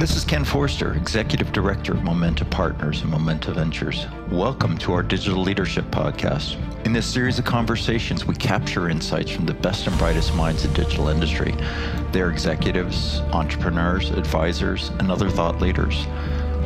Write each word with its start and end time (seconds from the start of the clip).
This 0.00 0.16
is 0.16 0.24
Ken 0.24 0.46
Forster, 0.46 0.94
Executive 0.94 1.52
Director 1.52 1.92
of 1.92 2.02
Momenta 2.02 2.46
Partners 2.46 3.02
and 3.02 3.10
Momenta 3.10 3.52
Ventures. 3.52 4.06
Welcome 4.30 4.78
to 4.78 4.94
our 4.94 5.02
Digital 5.02 5.42
Leadership 5.42 5.84
Podcast. 5.90 6.56
In 6.86 6.94
this 6.94 7.04
series 7.04 7.38
of 7.38 7.44
conversations, 7.44 8.24
we 8.24 8.34
capture 8.34 8.88
insights 8.88 9.30
from 9.30 9.44
the 9.44 9.52
best 9.52 9.86
and 9.86 9.98
brightest 9.98 10.34
minds 10.34 10.64
in 10.64 10.72
digital 10.72 11.08
industry. 11.08 11.54
They're 12.12 12.30
executives, 12.30 13.20
entrepreneurs, 13.34 14.08
advisors, 14.08 14.88
and 15.00 15.10
other 15.10 15.28
thought 15.28 15.60
leaders. 15.60 16.06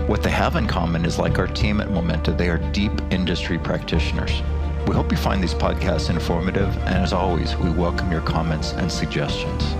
What 0.07 0.23
they 0.23 0.30
have 0.30 0.55
in 0.55 0.69
common 0.69 1.05
is 1.05 1.19
like 1.19 1.41
our 1.41 1.48
team 1.48 1.80
at 1.80 1.91
Momenta, 1.91 2.30
they 2.30 2.48
are 2.51 2.59
deep 2.71 2.93
industry 3.11 3.59
practitioners. 3.59 4.43
We 4.87 4.95
hope 4.95 5.11
you 5.11 5.19
find 5.19 5.43
these 5.43 5.55
podcasts 5.55 6.09
informative, 6.09 6.69
and 6.87 6.98
as 6.98 7.12
always, 7.12 7.57
we 7.57 7.71
welcome 7.71 8.12
your 8.12 8.21
comments 8.21 8.75
and 8.75 8.93
suggestions. 8.93 9.75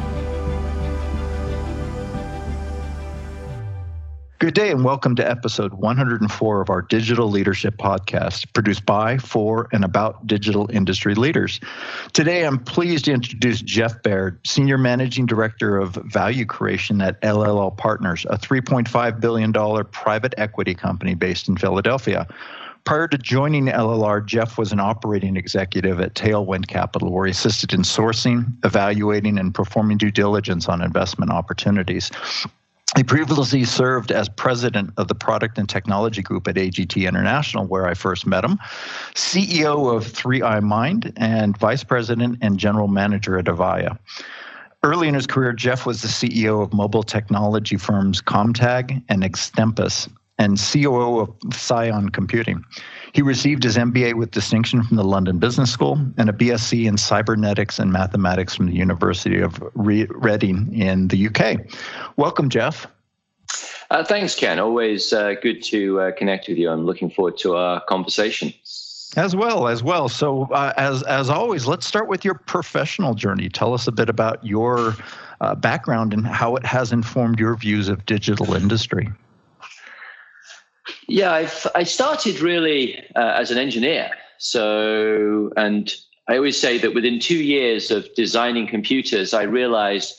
Good 4.45 4.53
day 4.53 4.71
and 4.71 4.85
welcome 4.85 5.17
to 5.17 5.27
episode 5.27 5.73
104 5.73 6.61
of 6.61 6.69
our 6.69 6.83
Digital 6.83 7.31
Leadership 7.31 7.79
Podcast, 7.79 8.53
produced 8.53 8.85
by, 8.85 9.17
for, 9.17 9.69
and 9.73 9.83
about 9.87 10.27
digital 10.27 10.71
industry 10.71 11.15
leaders. 11.15 11.61
Today, 12.13 12.45
I'm 12.45 12.59
pleased 12.59 13.07
to 13.07 13.13
introduce 13.13 13.63
Jeff 13.63 14.03
Baird, 14.03 14.39
Senior 14.47 14.77
Managing 14.77 15.25
Director 15.25 15.79
of 15.79 15.95
Value 15.95 16.45
Creation 16.45 17.01
at 17.01 17.19
LLR 17.23 17.75
Partners, 17.75 18.27
a 18.29 18.37
$3.5 18.37 19.19
billion 19.19 19.51
private 19.85 20.35
equity 20.37 20.75
company 20.75 21.15
based 21.15 21.49
in 21.49 21.57
Philadelphia. 21.57 22.27
Prior 22.85 23.09
to 23.09 23.17
joining 23.17 23.69
LLR, 23.69 24.27
Jeff 24.27 24.59
was 24.59 24.73
an 24.73 24.79
operating 24.79 25.39
executive 25.39 26.03
at 26.03 26.13
Tailwind 26.13 26.67
Capital, 26.67 27.11
where 27.11 27.25
he 27.25 27.31
assisted 27.31 27.73
in 27.73 27.81
sourcing, 27.81 28.53
evaluating, 28.63 29.39
and 29.39 29.55
performing 29.55 29.97
due 29.97 30.11
diligence 30.11 30.69
on 30.69 30.83
investment 30.83 31.31
opportunities. 31.31 32.11
He 32.97 33.03
previously 33.03 33.65
served 33.65 34.13
as 34.13 34.29
president 34.29 34.93
of 34.99 35.09
the 35.09 35.17
product 35.17 35.59
and 35.59 35.69
technology 35.69 36.23
group 36.23 36.47
at 36.47 36.55
AGT 36.55 37.09
International, 37.09 37.67
where 37.67 37.89
I 37.89 37.95
first 37.95 38.25
met 38.25 38.45
him, 38.45 38.59
CEO 39.15 39.95
of 39.95 40.05
3i 40.05 40.63
Mind, 40.63 41.13
and 41.17 41.57
vice 41.57 41.83
president 41.83 42.39
and 42.41 42.57
general 42.57 42.87
manager 42.87 43.37
at 43.37 43.47
Avaya. 43.47 43.99
Early 44.85 45.09
in 45.09 45.15
his 45.15 45.27
career, 45.27 45.53
Jeff 45.53 45.87
was 45.87 46.03
the 46.03 46.09
CEO 46.09 46.63
of 46.63 46.73
mobile 46.73 47.03
technology 47.03 47.77
firms 47.77 48.21
Comtag 48.21 49.03
and 49.09 49.25
Extempus 49.25 50.09
and 50.39 50.59
COO 50.59 51.21
of 51.21 51.29
Psion 51.51 52.13
Computing. 52.13 52.65
He 53.13 53.23
received 53.23 53.63
his 53.63 53.77
MBA 53.77 54.15
with 54.15 54.33
distinction 54.33 54.83
from 54.83 54.97
the 54.97 55.05
London 55.05 55.39
Business 55.39 55.71
School 55.71 55.99
and 56.17 56.29
a 56.29 56.33
BSc 56.33 56.87
in 56.87 56.97
cybernetics 56.97 57.79
and 57.79 57.93
mathematics 57.93 58.55
from 58.55 58.67
the 58.67 58.75
University 58.75 59.41
of 59.41 59.63
Reading 59.75 60.75
in 60.75 61.09
the 61.09 61.29
UK. 61.29 61.61
Welcome, 62.17 62.49
Jeff. 62.49 62.87
Uh, 63.91 64.03
thanks, 64.03 64.35
Ken. 64.35 64.59
Always 64.59 65.13
uh, 65.13 65.35
good 65.41 65.63
to 65.65 66.01
uh, 66.01 66.13
connect 66.13 66.49
with 66.49 66.59
you. 66.59 66.71
I'm 66.71 66.85
looking 66.85 67.11
forward 67.11 67.39
to 67.39 67.55
our 67.57 67.81
conversation. 67.83 68.53
As 69.17 69.37
well, 69.37 69.69
as 69.69 69.85
well. 69.85 70.09
So, 70.09 70.49
uh, 70.51 70.73
as 70.77 71.05
as 71.05 71.31
always, 71.31 71.69
let's 71.69 71.87
start 71.87 72.09
with 72.09 72.25
your 72.25 72.35
professional 72.35 73.15
journey. 73.15 73.49
Tell 73.49 73.73
us 73.73 73.87
a 73.87 73.93
bit 73.93 74.09
about 74.09 74.45
your 74.45 74.97
uh, 75.41 75.55
background 75.55 76.13
and 76.13 76.27
how 76.27 76.57
it 76.57 76.67
has 76.67 76.93
informed 76.93 77.39
your 77.39 77.55
views 77.55 77.89
of 77.89 78.05
digital 78.07 78.55
industry. 78.55 79.09
Yeah, 81.07 81.33
I've, 81.33 81.67
I 81.75 81.85
started 81.85 82.41
really 82.41 82.99
uh, 83.15 83.35
as 83.37 83.51
an 83.51 83.59
engineer. 83.59 84.11
So, 84.39 85.53
and 85.57 85.95
I 86.29 86.37
always 86.37 86.59
say 86.59 86.79
that 86.79 86.95
within 86.95 87.21
two 87.21 87.43
years 87.43 87.91
of 87.91 88.07
designing 88.15 88.67
computers, 88.67 89.35
I 89.35 89.43
realized 89.43 90.15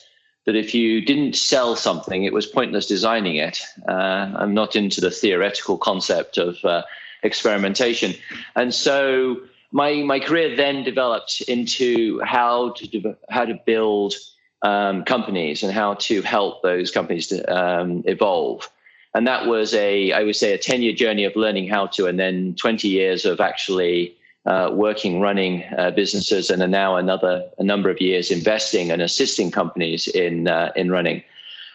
that 0.45 0.55
if 0.55 0.75
you 0.75 1.01
didn't 1.01 1.35
sell 1.35 1.75
something, 1.75 2.23
it 2.23 2.33
was 2.33 2.45
pointless 2.45 2.85
designing 2.85 3.37
it. 3.37 3.61
Uh, 3.87 4.31
I'm 4.35 4.53
not 4.53 4.75
into 4.75 5.01
the 5.01 5.09
theoretical 5.09 5.77
concept 5.77 6.37
of 6.37 6.63
uh, 6.63 6.83
experimentation. 7.23 8.13
And 8.55 8.73
so 8.73 9.41
my, 9.71 10.03
my 10.03 10.19
career 10.19 10.55
then 10.55 10.83
developed 10.83 11.41
into 11.47 12.21
how 12.23 12.73
to, 12.73 13.15
how 13.29 13.45
to 13.45 13.59
build 13.65 14.13
um, 14.61 15.03
companies 15.03 15.63
and 15.63 15.73
how 15.73 15.95
to 15.95 16.21
help 16.21 16.61
those 16.61 16.91
companies 16.91 17.27
to 17.27 17.43
um, 17.51 18.03
evolve 18.05 18.69
and 19.15 19.25
that 19.25 19.47
was 19.47 19.73
a 19.73 20.11
i 20.11 20.23
would 20.23 20.35
say 20.35 20.53
a 20.53 20.57
10 20.57 20.83
year 20.83 20.93
journey 20.93 21.23
of 21.23 21.35
learning 21.35 21.67
how 21.67 21.87
to 21.87 22.05
and 22.05 22.19
then 22.19 22.53
20 22.55 22.87
years 22.87 23.25
of 23.25 23.39
actually 23.39 24.15
uh, 24.45 24.69
working 24.71 25.19
running 25.19 25.63
uh, 25.77 25.89
businesses 25.89 26.51
and 26.51 26.71
now 26.71 26.95
another 26.95 27.43
a 27.57 27.63
number 27.63 27.89
of 27.89 27.99
years 27.99 28.29
investing 28.29 28.91
and 28.91 29.01
assisting 29.01 29.49
companies 29.49 30.07
in 30.07 30.47
uh, 30.47 30.71
in 30.75 30.91
running. 30.91 31.23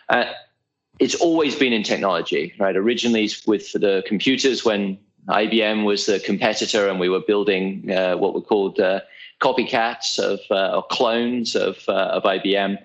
Uh, 0.09 0.27
it's 1.01 1.17
always 1.17 1.57
been 1.57 1.73
in 1.73 1.83
technology 1.83 2.55
right? 2.61 2.77
Originally 2.77 3.29
with 3.47 3.73
the 3.73 4.05
computers 4.07 4.65
when 4.65 4.97
IBM 5.29 5.85
was 5.85 6.07
the 6.07 6.21
competitor 6.21 6.89
and 6.89 7.01
we 7.01 7.09
were 7.09 7.21
building 7.21 7.91
uh, 7.91 8.17
what 8.17 8.35
were 8.35 8.41
called 8.41 8.79
uh, 8.79 9.01
copycats 9.41 10.19
of 10.19 10.39
or 10.51 10.85
clones 10.91 11.57
of 11.57 11.77
of 11.89 12.23
IBM 12.23 12.79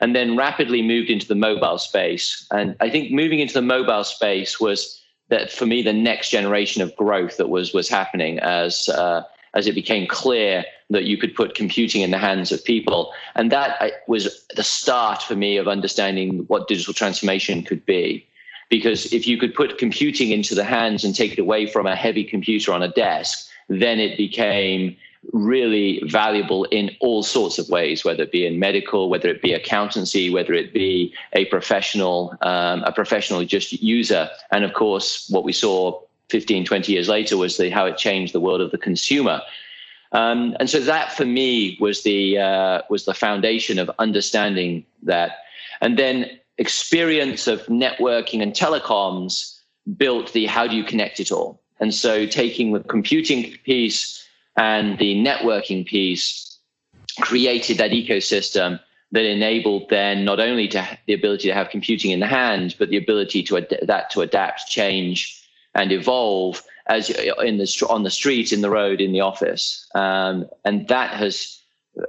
and 0.00 0.14
then 0.14 0.36
rapidly 0.36 0.82
moved 0.82 1.10
into 1.10 1.26
the 1.26 1.34
mobile 1.34 1.78
space. 1.78 2.46
And 2.50 2.74
I 2.80 2.90
think 2.90 3.12
moving 3.12 3.38
into 3.40 3.54
the 3.54 3.62
mobile 3.62 4.04
space 4.04 4.58
was 4.58 5.00
that 5.28 5.50
for 5.50 5.66
me 5.66 5.82
the 5.82 5.92
next 5.92 6.30
generation 6.30 6.82
of 6.82 6.94
growth 6.96 7.36
that 7.36 7.48
was 7.48 7.72
was 7.72 7.88
happening 7.88 8.38
as 8.40 8.88
uh, 8.88 9.22
as 9.54 9.66
it 9.66 9.74
became 9.74 10.06
clear 10.06 10.64
that 10.90 11.04
you 11.04 11.16
could 11.16 11.34
put 11.34 11.54
computing 11.54 12.02
in 12.02 12.10
the 12.10 12.18
hands 12.18 12.52
of 12.52 12.64
people, 12.64 13.12
and 13.34 13.50
that 13.52 13.80
uh, 13.80 13.88
was 14.08 14.44
the 14.56 14.62
start 14.62 15.22
for 15.22 15.36
me 15.36 15.56
of 15.56 15.68
understanding 15.68 16.44
what 16.48 16.68
digital 16.68 16.94
transformation 16.94 17.62
could 17.62 17.84
be. 17.86 18.26
Because 18.68 19.12
if 19.12 19.26
you 19.26 19.36
could 19.36 19.54
put 19.54 19.78
computing 19.78 20.30
into 20.30 20.54
the 20.54 20.64
hands 20.64 21.04
and 21.04 21.14
take 21.14 21.32
it 21.32 21.40
away 21.40 21.66
from 21.66 21.86
a 21.86 21.96
heavy 21.96 22.22
computer 22.22 22.72
on 22.72 22.82
a 22.82 22.88
desk, 22.88 23.48
then 23.68 23.98
it 23.98 24.16
became 24.16 24.96
really 25.32 26.02
valuable 26.06 26.64
in 26.64 26.90
all 27.00 27.22
sorts 27.22 27.58
of 27.58 27.68
ways, 27.68 28.04
whether 28.04 28.22
it 28.22 28.32
be 28.32 28.46
in 28.46 28.58
medical, 28.58 29.10
whether 29.10 29.28
it 29.28 29.42
be 29.42 29.52
accountancy, 29.52 30.30
whether 30.30 30.54
it 30.54 30.72
be 30.72 31.14
a 31.34 31.44
professional, 31.46 32.34
um, 32.40 32.82
a 32.84 32.92
professional 32.92 33.44
just 33.44 33.72
user. 33.72 34.28
And 34.50 34.64
of 34.64 34.72
course, 34.72 35.28
what 35.30 35.44
we 35.44 35.52
saw 35.52 36.00
15, 36.30 36.64
20 36.64 36.92
years 36.92 37.08
later 37.08 37.36
was 37.36 37.56
the, 37.56 37.70
how 37.70 37.86
it 37.86 37.96
changed 37.96 38.32
the 38.32 38.40
world 38.40 38.60
of 38.60 38.70
the 38.70 38.78
consumer. 38.78 39.42
Um, 40.12 40.56
and 40.58 40.68
so 40.68 40.80
that 40.80 41.12
for 41.12 41.24
me 41.24 41.76
was 41.80 42.02
the 42.02 42.38
uh, 42.38 42.82
was 42.90 43.04
the 43.04 43.14
foundation 43.14 43.78
of 43.78 43.88
understanding 44.00 44.84
that, 45.04 45.38
and 45.80 45.96
then 45.96 46.28
experience 46.58 47.46
of 47.46 47.64
networking 47.66 48.42
and 48.42 48.52
telecoms 48.52 49.56
built 49.96 50.32
the 50.32 50.46
how 50.46 50.66
do 50.66 50.74
you 50.74 50.82
connect 50.82 51.20
it 51.20 51.30
all. 51.30 51.60
And 51.78 51.94
so 51.94 52.26
taking 52.26 52.72
the 52.72 52.80
computing 52.80 53.56
piece 53.64 54.20
and 54.56 54.98
the 54.98 55.16
networking 55.16 55.86
piece 55.86 56.58
created 57.20 57.78
that 57.78 57.90
ecosystem 57.90 58.80
that 59.12 59.24
enabled 59.24 59.88
then 59.90 60.24
not 60.24 60.38
only 60.38 60.68
to 60.68 60.98
the 61.06 61.14
ability 61.14 61.48
to 61.48 61.54
have 61.54 61.70
computing 61.70 62.10
in 62.12 62.20
the 62.20 62.26
hand, 62.26 62.76
but 62.78 62.90
the 62.90 62.96
ability 62.96 63.42
to 63.42 63.56
ad- 63.56 63.78
that 63.82 64.10
to 64.10 64.20
adapt, 64.20 64.68
change, 64.68 65.44
and 65.74 65.92
evolve 65.92 66.62
as 66.86 67.10
in 67.10 67.58
the 67.58 67.86
on 67.88 68.02
the 68.02 68.10
street, 68.10 68.52
in 68.52 68.60
the 68.60 68.70
road, 68.70 69.00
in 69.00 69.12
the 69.12 69.20
office, 69.20 69.88
um, 69.94 70.48
and 70.64 70.88
that 70.88 71.10
has 71.10 71.60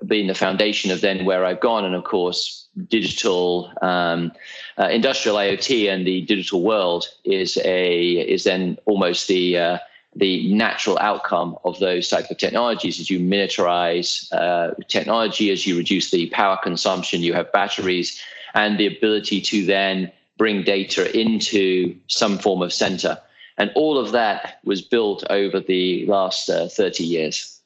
been 0.05 0.27
the 0.27 0.35
foundation 0.35 0.91
of 0.91 1.01
then 1.01 1.25
where 1.25 1.45
I've 1.45 1.59
gone, 1.59 1.85
and 1.85 1.95
of 1.95 2.03
course, 2.03 2.67
digital 2.87 3.71
um, 3.81 4.31
uh, 4.77 4.87
industrial 4.89 5.37
IoT 5.37 5.91
and 5.91 6.05
the 6.05 6.21
digital 6.21 6.61
world 6.61 7.07
is 7.25 7.57
a 7.63 8.11
is 8.11 8.43
then 8.43 8.77
almost 8.85 9.27
the 9.27 9.57
uh, 9.57 9.77
the 10.15 10.53
natural 10.53 10.97
outcome 10.99 11.57
of 11.63 11.79
those 11.79 12.09
type 12.09 12.29
of 12.29 12.37
technologies 12.37 12.99
as 12.99 13.09
you 13.09 13.19
miniaturize 13.19 14.31
uh, 14.33 14.73
technology, 14.87 15.51
as 15.51 15.65
you 15.65 15.77
reduce 15.77 16.11
the 16.11 16.29
power 16.29 16.57
consumption, 16.61 17.21
you 17.21 17.33
have 17.33 17.51
batteries, 17.51 18.21
and 18.53 18.77
the 18.77 18.87
ability 18.87 19.39
to 19.39 19.65
then 19.65 20.11
bring 20.37 20.63
data 20.63 21.17
into 21.17 21.95
some 22.07 22.37
form 22.37 22.61
of 22.61 22.73
center. 22.73 23.17
And 23.57 23.71
all 23.75 23.97
of 23.97 24.11
that 24.11 24.59
was 24.65 24.81
built 24.81 25.23
over 25.29 25.59
the 25.59 26.05
last 26.07 26.49
uh, 26.49 26.67
30 26.67 27.03
years. 27.03 27.60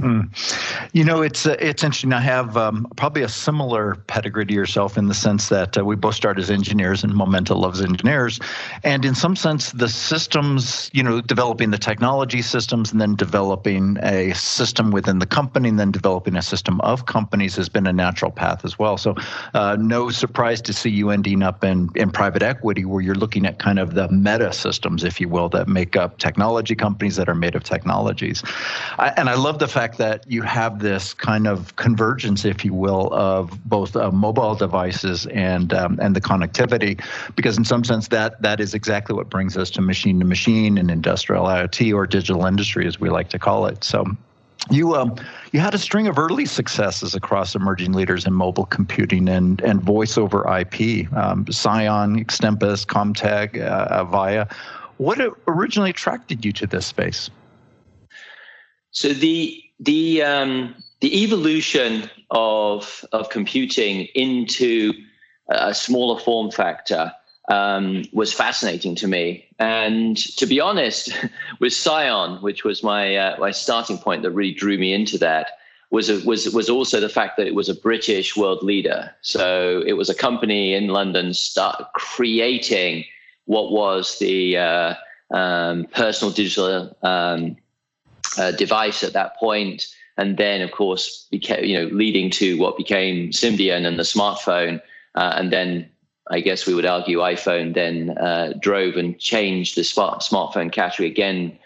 Mm. 0.00 0.88
You 0.94 1.04
know, 1.04 1.20
it's 1.20 1.46
uh, 1.46 1.56
it's 1.58 1.84
interesting. 1.84 2.14
I 2.14 2.20
have 2.20 2.56
um, 2.56 2.86
probably 2.96 3.22
a 3.22 3.28
similar 3.28 3.96
pedigree 4.06 4.46
to 4.46 4.54
yourself 4.54 4.96
in 4.96 5.08
the 5.08 5.14
sense 5.14 5.50
that 5.50 5.76
uh, 5.76 5.84
we 5.84 5.94
both 5.94 6.14
started 6.14 6.40
as 6.40 6.50
engineers, 6.50 7.04
and 7.04 7.14
Momenta 7.14 7.54
loves 7.54 7.82
engineers. 7.82 8.40
And 8.82 9.04
in 9.04 9.14
some 9.14 9.36
sense, 9.36 9.72
the 9.72 9.88
systems, 9.88 10.90
you 10.94 11.02
know, 11.02 11.20
developing 11.20 11.70
the 11.70 11.78
technology 11.78 12.40
systems, 12.40 12.92
and 12.92 13.00
then 13.00 13.14
developing 13.14 13.98
a 14.02 14.32
system 14.32 14.90
within 14.90 15.18
the 15.18 15.26
company, 15.26 15.68
and 15.68 15.78
then 15.78 15.90
developing 15.90 16.34
a 16.34 16.42
system 16.42 16.80
of 16.80 17.04
companies 17.04 17.56
has 17.56 17.68
been 17.68 17.86
a 17.86 17.92
natural 17.92 18.30
path 18.30 18.64
as 18.64 18.78
well. 18.78 18.96
So, 18.96 19.14
uh, 19.52 19.76
no 19.78 20.08
surprise 20.08 20.62
to 20.62 20.72
see 20.72 20.90
you 20.90 21.10
ending 21.10 21.42
up 21.42 21.62
in 21.62 21.90
in 21.94 22.10
private 22.10 22.42
equity, 22.42 22.86
where 22.86 23.02
you're 23.02 23.14
looking 23.14 23.44
at 23.44 23.58
kind 23.58 23.78
of 23.78 23.94
the 23.94 24.08
meta 24.08 24.52
systems, 24.52 25.04
if 25.04 25.20
you 25.20 25.28
will, 25.28 25.50
that 25.50 25.68
make 25.68 25.94
up 25.94 26.16
technology 26.16 26.74
companies 26.74 27.16
that 27.16 27.28
are 27.28 27.34
made 27.34 27.54
of 27.54 27.64
technologies. 27.64 28.42
I, 28.98 29.12
and 29.18 29.28
I 29.28 29.34
love 29.34 29.58
the 29.58 29.68
fact 29.68 29.89
fact 29.90 29.98
that 29.98 30.30
you 30.30 30.42
have 30.42 30.80
this 30.80 31.14
kind 31.14 31.46
of 31.46 31.74
convergence, 31.76 32.44
if 32.44 32.64
you 32.64 32.74
will, 32.74 33.12
of 33.12 33.50
both 33.64 33.96
uh, 33.96 34.10
mobile 34.10 34.54
devices 34.54 35.26
and 35.26 35.72
um, 35.72 35.98
and 36.00 36.14
the 36.14 36.20
connectivity, 36.20 37.02
because 37.36 37.58
in 37.58 37.64
some 37.64 37.84
sense 37.84 38.08
that 38.08 38.40
that 38.42 38.60
is 38.60 38.74
exactly 38.74 39.14
what 39.14 39.30
brings 39.30 39.56
us 39.56 39.70
to 39.70 39.80
machine 39.80 40.18
to 40.20 40.24
machine 40.24 40.78
and 40.78 40.90
industrial 40.90 41.44
IoT 41.44 41.94
or 41.94 42.06
digital 42.06 42.46
industry, 42.46 42.86
as 42.86 43.00
we 43.00 43.10
like 43.10 43.28
to 43.30 43.38
call 43.38 43.66
it. 43.66 43.82
So 43.82 44.04
you 44.70 44.94
um, 44.96 45.16
you 45.52 45.60
had 45.60 45.74
a 45.74 45.78
string 45.78 46.06
of 46.06 46.18
early 46.18 46.46
successes 46.46 47.14
across 47.14 47.54
emerging 47.54 47.92
leaders 47.92 48.26
in 48.26 48.32
mobile 48.32 48.66
computing 48.66 49.28
and 49.28 49.60
and 49.62 49.82
voice 49.82 50.16
over 50.16 50.40
IP, 50.40 51.12
um, 51.14 51.44
Psion, 51.46 52.18
Extempus, 52.20 52.86
Comtag, 52.86 53.60
uh, 53.60 54.04
Avaya. 54.04 54.52
What 54.98 55.18
originally 55.48 55.90
attracted 55.90 56.44
you 56.44 56.52
to 56.52 56.66
this 56.66 56.86
space? 56.86 57.30
So 58.92 59.14
the 59.14 59.69
the 59.80 60.22
um, 60.22 60.74
the 61.00 61.24
evolution 61.24 62.08
of 62.30 63.04
of 63.12 63.30
computing 63.30 64.06
into 64.14 64.92
a 65.48 65.74
smaller 65.74 66.20
form 66.20 66.50
factor 66.50 67.12
um, 67.50 68.04
was 68.12 68.32
fascinating 68.32 68.94
to 68.94 69.08
me. 69.08 69.44
And 69.58 70.16
to 70.36 70.46
be 70.46 70.60
honest, 70.60 71.12
with 71.60 71.72
Psion, 71.72 72.40
which 72.42 72.62
was 72.64 72.82
my 72.82 73.16
uh, 73.16 73.36
my 73.38 73.50
starting 73.50 73.98
point 73.98 74.22
that 74.22 74.30
really 74.30 74.54
drew 74.54 74.78
me 74.78 74.92
into 74.92 75.18
that, 75.18 75.52
was 75.90 76.08
was 76.24 76.48
was 76.50 76.70
also 76.70 77.00
the 77.00 77.08
fact 77.08 77.36
that 77.36 77.46
it 77.46 77.54
was 77.54 77.68
a 77.68 77.74
British 77.74 78.36
world 78.36 78.62
leader. 78.62 79.10
So 79.22 79.82
it 79.86 79.94
was 79.94 80.08
a 80.08 80.14
company 80.14 80.74
in 80.74 80.88
London 80.88 81.34
start 81.34 81.92
creating 81.94 83.04
what 83.46 83.72
was 83.72 84.18
the 84.20 84.56
uh, 84.56 84.94
um, 85.32 85.86
personal 85.92 86.32
digital 86.32 86.96
um, 87.02 87.56
uh, 88.38 88.52
device 88.52 89.02
at 89.02 89.12
that 89.12 89.36
point, 89.36 89.86
and 90.16 90.36
then 90.36 90.60
of 90.60 90.72
course 90.72 91.26
became 91.30 91.64
you 91.64 91.74
know 91.74 91.94
leading 91.94 92.30
to 92.30 92.58
what 92.58 92.76
became 92.76 93.30
Symbian 93.30 93.86
and 93.86 93.98
the 93.98 94.04
smartphone, 94.04 94.80
uh, 95.14 95.34
and 95.36 95.52
then 95.52 95.90
I 96.30 96.40
guess 96.40 96.66
we 96.66 96.74
would 96.74 96.86
argue 96.86 97.18
iPhone 97.18 97.74
then 97.74 98.16
uh, 98.18 98.54
drove 98.60 98.96
and 98.96 99.18
changed 99.18 99.76
the 99.76 99.84
smart, 99.84 100.20
smartphone 100.20 100.70
category 100.70 101.08
again. 101.08 101.58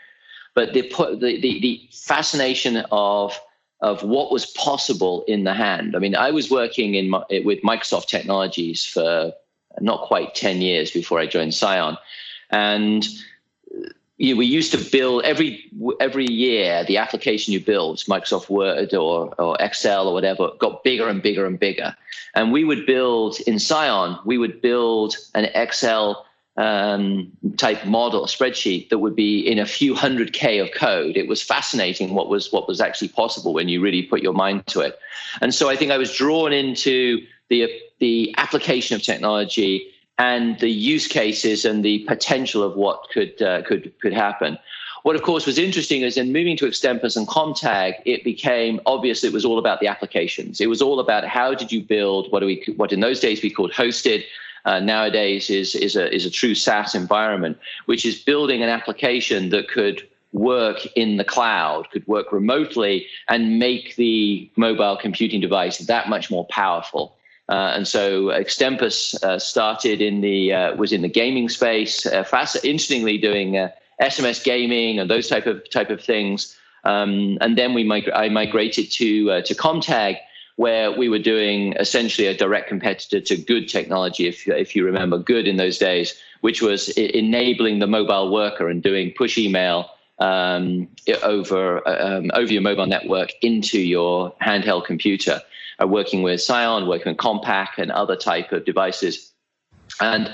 But 0.54 0.72
the, 0.72 0.82
the, 1.20 1.40
the, 1.40 1.88
fascination 1.92 2.84
of 2.92 3.38
of 3.80 4.02
what 4.02 4.32
was 4.32 4.46
possible 4.46 5.24
in 5.26 5.44
the 5.44 5.52
hand. 5.52 5.94
I 5.94 5.98
mean, 5.98 6.14
I 6.14 6.30
was 6.30 6.50
working 6.50 6.94
in 6.94 7.10
with 7.44 7.60
Microsoft 7.62 8.06
Technologies 8.06 8.86
for 8.86 9.32
not 9.80 10.06
quite 10.06 10.34
10 10.34 10.62
years 10.62 10.90
before 10.90 11.18
I 11.18 11.26
joined 11.26 11.52
Psion. 11.52 11.98
And 12.50 13.06
you, 14.16 14.36
we 14.36 14.46
used 14.46 14.70
to 14.72 14.90
build 14.90 15.24
every 15.24 15.70
every 16.00 16.30
year 16.30 16.84
the 16.84 16.98
application 16.98 17.52
you 17.52 17.60
build 17.60 17.98
microsoft 18.08 18.48
word 18.48 18.94
or, 18.94 19.34
or 19.40 19.56
excel 19.58 20.08
or 20.08 20.14
whatever 20.14 20.50
got 20.58 20.84
bigger 20.84 21.08
and 21.08 21.22
bigger 21.22 21.46
and 21.46 21.58
bigger. 21.58 21.96
And 22.34 22.52
we 22.52 22.64
would 22.64 22.86
build 22.86 23.38
in 23.46 23.56
Psion, 23.56 24.24
we 24.24 24.38
would 24.38 24.62
build 24.62 25.16
an 25.34 25.46
excel 25.46 26.26
um, 26.56 27.32
type 27.56 27.84
model 27.84 28.26
spreadsheet 28.26 28.88
that 28.90 28.98
would 28.98 29.16
be 29.16 29.40
in 29.40 29.58
a 29.58 29.66
few 29.66 29.96
hundred 29.96 30.32
k 30.32 30.60
of 30.60 30.70
code. 30.72 31.16
It 31.16 31.26
was 31.26 31.42
fascinating 31.42 32.14
what 32.14 32.28
was 32.28 32.52
what 32.52 32.68
was 32.68 32.80
actually 32.80 33.08
possible 33.08 33.52
when 33.52 33.68
you 33.68 33.80
really 33.80 34.02
put 34.02 34.22
your 34.22 34.34
mind 34.34 34.68
to 34.68 34.80
it. 34.80 34.96
And 35.40 35.52
so 35.52 35.68
i 35.68 35.74
think 35.74 35.90
i 35.90 35.98
was 35.98 36.14
drawn 36.14 36.52
into 36.52 37.26
the 37.48 37.68
the 37.98 38.34
application 38.38 38.94
of 38.94 39.02
technology 39.02 39.90
and 40.18 40.58
the 40.60 40.70
use 40.70 41.06
cases 41.06 41.64
and 41.64 41.84
the 41.84 42.00
potential 42.00 42.62
of 42.62 42.76
what 42.76 43.08
could 43.10 43.40
uh, 43.42 43.62
could 43.62 43.92
could 44.00 44.12
happen. 44.12 44.58
What, 45.02 45.16
of 45.16 45.22
course, 45.22 45.44
was 45.44 45.58
interesting 45.58 46.00
is 46.00 46.16
in 46.16 46.32
moving 46.32 46.56
to 46.56 46.66
Extempus 46.66 47.14
and 47.14 47.28
Comtag, 47.28 47.96
it 48.06 48.24
became 48.24 48.80
obvious 48.86 49.22
it 49.22 49.34
was 49.34 49.44
all 49.44 49.58
about 49.58 49.80
the 49.80 49.86
applications. 49.86 50.62
It 50.62 50.70
was 50.70 50.80
all 50.80 50.98
about 50.98 51.26
how 51.26 51.52
did 51.52 51.70
you 51.70 51.82
build 51.82 52.32
what 52.32 52.42
we 52.42 52.64
what 52.76 52.90
in 52.92 53.00
those 53.00 53.20
days 53.20 53.42
we 53.42 53.50
called 53.50 53.72
hosted. 53.72 54.24
Uh, 54.66 54.80
nowadays 54.80 55.50
is 55.50 55.74
is 55.74 55.94
a 55.94 56.10
is 56.14 56.24
a 56.24 56.30
true 56.30 56.54
SaaS 56.54 56.94
environment, 56.94 57.58
which 57.84 58.06
is 58.06 58.18
building 58.18 58.62
an 58.62 58.70
application 58.70 59.50
that 59.50 59.68
could 59.68 60.08
work 60.32 60.86
in 60.96 61.18
the 61.18 61.24
cloud, 61.24 61.88
could 61.90 62.06
work 62.06 62.32
remotely, 62.32 63.06
and 63.28 63.58
make 63.58 63.96
the 63.96 64.50
mobile 64.56 64.96
computing 64.96 65.40
device 65.40 65.78
that 65.78 66.08
much 66.08 66.30
more 66.30 66.46
powerful. 66.46 67.14
Uh, 67.48 67.72
and 67.74 67.86
so 67.86 68.26
Extempus 68.30 69.14
uh, 69.22 69.38
started 69.38 70.00
in 70.00 70.22
the 70.22 70.52
uh, 70.52 70.76
was 70.76 70.92
in 70.92 71.02
the 71.02 71.08
gaming 71.08 71.48
space, 71.48 72.06
uh, 72.06 72.24
fast, 72.24 72.56
interestingly 72.64 73.18
doing 73.18 73.68
SMS 74.00 74.40
uh, 74.40 74.44
gaming 74.44 74.98
and 74.98 75.10
those 75.10 75.28
type 75.28 75.46
of 75.46 75.68
type 75.70 75.90
of 75.90 76.00
things. 76.00 76.56
Um, 76.84 77.38
and 77.40 77.56
then 77.56 77.74
we 77.74 77.84
mig- 77.84 78.10
I 78.14 78.28
migrated 78.30 78.90
to 78.92 79.30
uh, 79.30 79.40
to 79.42 79.54
Comtag, 79.54 80.16
where 80.56 80.90
we 80.90 81.10
were 81.10 81.18
doing 81.18 81.74
essentially 81.74 82.26
a 82.28 82.34
direct 82.34 82.68
competitor 82.68 83.20
to 83.20 83.36
Good 83.36 83.68
technology, 83.68 84.26
if 84.26 84.48
if 84.48 84.74
you 84.74 84.84
remember 84.86 85.18
Good 85.18 85.46
in 85.46 85.58
those 85.58 85.76
days, 85.76 86.14
which 86.40 86.62
was 86.62 86.88
enabling 86.96 87.80
the 87.80 87.86
mobile 87.86 88.32
worker 88.32 88.70
and 88.70 88.82
doing 88.82 89.12
push 89.18 89.36
email 89.36 89.90
um, 90.18 90.88
over 91.22 91.86
um, 91.86 92.30
over 92.32 92.50
your 92.50 92.62
mobile 92.62 92.86
network 92.86 93.32
into 93.42 93.80
your 93.80 94.32
handheld 94.40 94.86
computer 94.86 95.42
uh, 95.80 95.86
working 95.86 96.22
with 96.22 96.40
Psion, 96.40 96.86
working 96.86 97.12
with 97.12 97.18
Compaq 97.18 97.78
and 97.78 97.90
other 97.90 98.16
type 98.16 98.52
of 98.52 98.64
devices. 98.64 99.32
And 100.00 100.32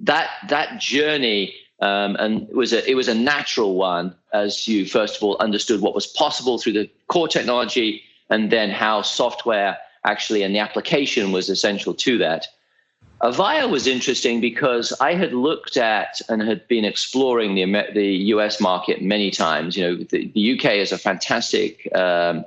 that 0.00 0.30
that 0.48 0.80
journey 0.80 1.54
um, 1.80 2.16
and 2.18 2.42
it 2.42 2.54
was 2.54 2.72
a 2.72 2.88
it 2.88 2.94
was 2.94 3.08
a 3.08 3.14
natural 3.14 3.74
one 3.74 4.14
as 4.32 4.68
you 4.68 4.86
first 4.86 5.16
of 5.16 5.22
all 5.22 5.36
understood 5.40 5.80
what 5.80 5.94
was 5.94 6.06
possible 6.06 6.58
through 6.58 6.74
the 6.74 6.90
core 7.08 7.28
technology 7.28 8.02
and 8.28 8.50
then 8.50 8.70
how 8.70 9.02
software 9.02 9.78
actually 10.04 10.42
and 10.42 10.54
the 10.54 10.58
application 10.58 11.32
was 11.32 11.48
essential 11.48 11.94
to 11.94 12.18
that. 12.18 12.46
Avaya 13.22 13.68
was 13.68 13.86
interesting 13.86 14.40
because 14.40 14.94
I 14.98 15.12
had 15.14 15.34
looked 15.34 15.76
at 15.76 16.20
and 16.30 16.40
had 16.40 16.66
been 16.68 16.86
exploring 16.86 17.54
the 17.54 17.64
the 17.92 18.06
U.S. 18.34 18.60
market 18.60 19.02
many 19.02 19.30
times. 19.30 19.76
You 19.76 19.84
know, 19.84 19.96
the, 19.96 20.26
the 20.26 20.40
U.K. 20.40 20.80
is 20.80 20.90
a 20.90 20.98
fantastic 20.98 21.86
um, 21.94 22.46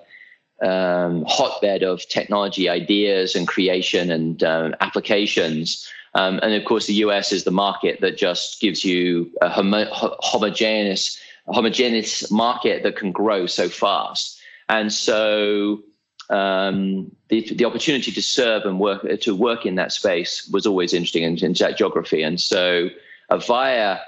um, 0.63 1.25
hotbed 1.27 1.83
of 1.83 2.07
technology 2.07 2.69
ideas 2.69 3.35
and 3.35 3.47
creation 3.47 4.09
and 4.11 4.43
um, 4.43 4.75
applications. 4.79 5.87
Um, 6.15 6.39
and 6.41 6.53
of 6.53 6.65
course, 6.65 6.87
the 6.87 6.93
US 7.05 7.31
is 7.31 7.43
the 7.43 7.51
market 7.51 8.01
that 8.01 8.17
just 8.17 8.61
gives 8.61 8.85
you 8.85 9.31
a 9.41 9.49
homo- 9.49 9.89
homogeneous, 9.91 11.19
homogeneous 11.47 12.31
market 12.31 12.83
that 12.83 12.95
can 12.95 13.11
grow 13.11 13.45
so 13.45 13.67
fast. 13.67 14.39
And 14.69 14.93
so 14.93 15.83
um, 16.29 17.11
the, 17.27 17.41
the 17.53 17.65
opportunity 17.65 18.11
to 18.11 18.21
serve 18.21 18.63
and 18.63 18.79
work 18.79 19.05
to 19.21 19.35
work 19.35 19.65
in 19.65 19.75
that 19.75 19.91
space 19.91 20.47
was 20.51 20.65
always 20.65 20.93
interesting 20.93 21.23
in, 21.23 21.37
in 21.43 21.53
that 21.53 21.77
geography. 21.77 22.23
And 22.23 22.39
so 22.39 22.89
Avaya 23.29 23.99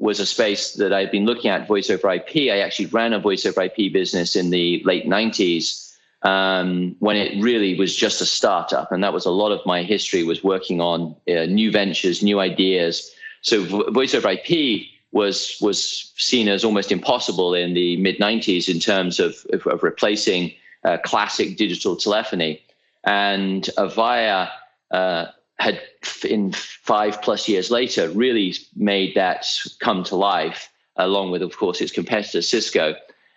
was 0.00 0.20
a 0.20 0.26
space 0.26 0.74
that 0.74 0.92
I'd 0.92 1.10
been 1.10 1.24
looking 1.24 1.50
at 1.50 1.68
voice 1.68 1.88
over 1.88 2.10
IP. 2.10 2.52
I 2.52 2.58
actually 2.58 2.86
ran 2.86 3.12
a 3.12 3.18
voice 3.20 3.46
over 3.46 3.62
IP 3.62 3.92
business 3.92 4.36
in 4.36 4.50
the 4.50 4.82
late 4.84 5.06
90s 5.06 5.83
um, 6.24 6.96
when 6.98 7.16
it 7.16 7.40
really 7.42 7.78
was 7.78 7.94
just 7.94 8.20
a 8.20 8.26
startup. 8.26 8.90
And 8.90 9.04
that 9.04 9.12
was 9.12 9.26
a 9.26 9.30
lot 9.30 9.52
of 9.52 9.64
my 9.66 9.82
history 9.82 10.24
was 10.24 10.42
working 10.42 10.80
on 10.80 11.14
uh, 11.28 11.44
new 11.46 11.70
ventures, 11.70 12.22
new 12.22 12.40
ideas. 12.40 13.10
So 13.42 13.62
voice 13.90 14.14
over 14.14 14.30
IP 14.30 14.86
was 15.12 15.56
was 15.60 16.12
seen 16.16 16.48
as 16.48 16.64
almost 16.64 16.90
impossible 16.90 17.54
in 17.54 17.74
the 17.74 17.96
mid 17.98 18.18
90s 18.18 18.68
in 18.68 18.80
terms 18.80 19.20
of, 19.20 19.36
of, 19.52 19.66
of 19.66 19.82
replacing 19.82 20.52
uh, 20.82 20.98
classic 21.04 21.56
digital 21.56 21.94
telephony. 21.94 22.60
And 23.04 23.64
Avaya 23.76 24.50
uh, 24.90 25.26
had, 25.58 25.80
in 26.24 26.52
five 26.52 27.20
plus 27.22 27.48
years 27.48 27.70
later, 27.70 28.08
really 28.10 28.54
made 28.76 29.14
that 29.14 29.46
come 29.78 30.04
to 30.04 30.16
life, 30.16 30.70
along 30.96 31.30
with, 31.30 31.42
of 31.42 31.56
course, 31.56 31.80
its 31.80 31.92
competitor 31.92 32.42
Cisco. 32.42 32.94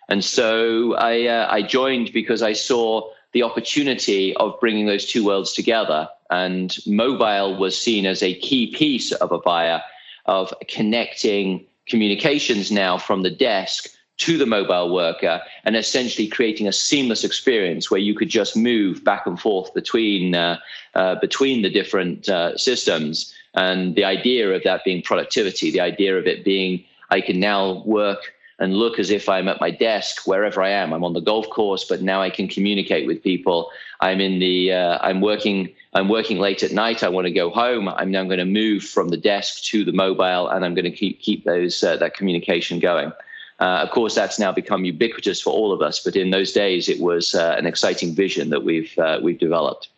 And 0.08 0.24
so 0.24 0.94
I, 0.94 1.26
uh, 1.26 1.46
I 1.50 1.62
joined 1.62 2.12
because 2.12 2.42
I 2.42 2.52
saw 2.52 3.10
the 3.32 3.42
opportunity 3.42 4.34
of 4.36 4.58
bringing 4.60 4.86
those 4.86 5.06
two 5.06 5.24
worlds 5.24 5.52
together. 5.52 6.08
And 6.30 6.76
mobile 6.86 7.56
was 7.56 7.78
seen 7.78 8.06
as 8.06 8.22
a 8.22 8.34
key 8.34 8.74
piece 8.74 9.12
of 9.12 9.32
a 9.32 9.38
Avaya 9.38 9.82
of 10.26 10.52
connecting 10.68 11.64
communications 11.86 12.70
now 12.70 12.98
from 12.98 13.22
the 13.22 13.30
desk 13.30 13.88
to 14.18 14.36
the 14.36 14.46
mobile 14.46 14.92
worker 14.92 15.40
and 15.64 15.76
essentially 15.76 16.26
creating 16.26 16.66
a 16.66 16.72
seamless 16.72 17.24
experience 17.24 17.90
where 17.90 18.00
you 18.00 18.14
could 18.14 18.28
just 18.28 18.56
move 18.56 19.02
back 19.04 19.26
and 19.26 19.40
forth 19.40 19.72
between 19.74 20.34
uh, 20.34 20.58
uh, 20.94 21.14
between 21.20 21.62
the 21.62 21.70
different 21.70 22.28
uh, 22.28 22.56
systems 22.56 23.32
and 23.54 23.94
the 23.94 24.04
idea 24.04 24.50
of 24.50 24.62
that 24.64 24.84
being 24.84 25.02
productivity 25.02 25.70
the 25.70 25.80
idea 25.80 26.18
of 26.18 26.26
it 26.26 26.44
being 26.44 26.84
i 27.10 27.20
can 27.20 27.38
now 27.38 27.82
work 27.84 28.34
and 28.58 28.74
look 28.74 28.98
as 28.98 29.10
if 29.10 29.28
I'm 29.28 29.48
at 29.48 29.60
my 29.60 29.70
desk 29.70 30.26
wherever 30.26 30.62
I 30.62 30.70
am. 30.70 30.92
I'm 30.92 31.04
on 31.04 31.12
the 31.12 31.20
golf 31.20 31.48
course, 31.50 31.84
but 31.84 32.02
now 32.02 32.20
I 32.20 32.30
can 32.30 32.48
communicate 32.48 33.06
with 33.06 33.22
people. 33.22 33.70
I'm 34.00 34.20
in 34.20 34.38
the. 34.38 34.72
Uh, 34.72 34.98
I'm 35.00 35.20
working. 35.20 35.68
I'm 35.94 36.08
working 36.08 36.38
late 36.38 36.62
at 36.62 36.72
night. 36.72 37.02
I 37.02 37.08
want 37.08 37.26
to 37.26 37.32
go 37.32 37.50
home. 37.50 37.88
I'm 37.88 38.10
now 38.10 38.24
going 38.24 38.38
to 38.38 38.44
move 38.44 38.84
from 38.84 39.08
the 39.08 39.16
desk 39.16 39.64
to 39.64 39.84
the 39.84 39.92
mobile, 39.92 40.48
and 40.48 40.64
I'm 40.64 40.74
going 40.74 40.84
to 40.84 40.90
keep 40.90 41.20
keep 41.20 41.44
those 41.44 41.82
uh, 41.82 41.96
that 41.98 42.14
communication 42.14 42.78
going. 42.78 43.12
Uh, 43.60 43.80
of 43.82 43.90
course, 43.90 44.14
that's 44.14 44.38
now 44.38 44.52
become 44.52 44.84
ubiquitous 44.84 45.40
for 45.40 45.50
all 45.52 45.72
of 45.72 45.82
us, 45.82 46.00
but 46.04 46.14
in 46.14 46.30
those 46.30 46.52
days, 46.52 46.88
it 46.88 47.00
was 47.00 47.34
uh, 47.34 47.56
an 47.58 47.66
exciting 47.66 48.14
vision 48.14 48.50
that 48.50 48.64
we've 48.64 48.96
uh, 48.98 49.18
we've 49.22 49.38
developed. 49.38 49.88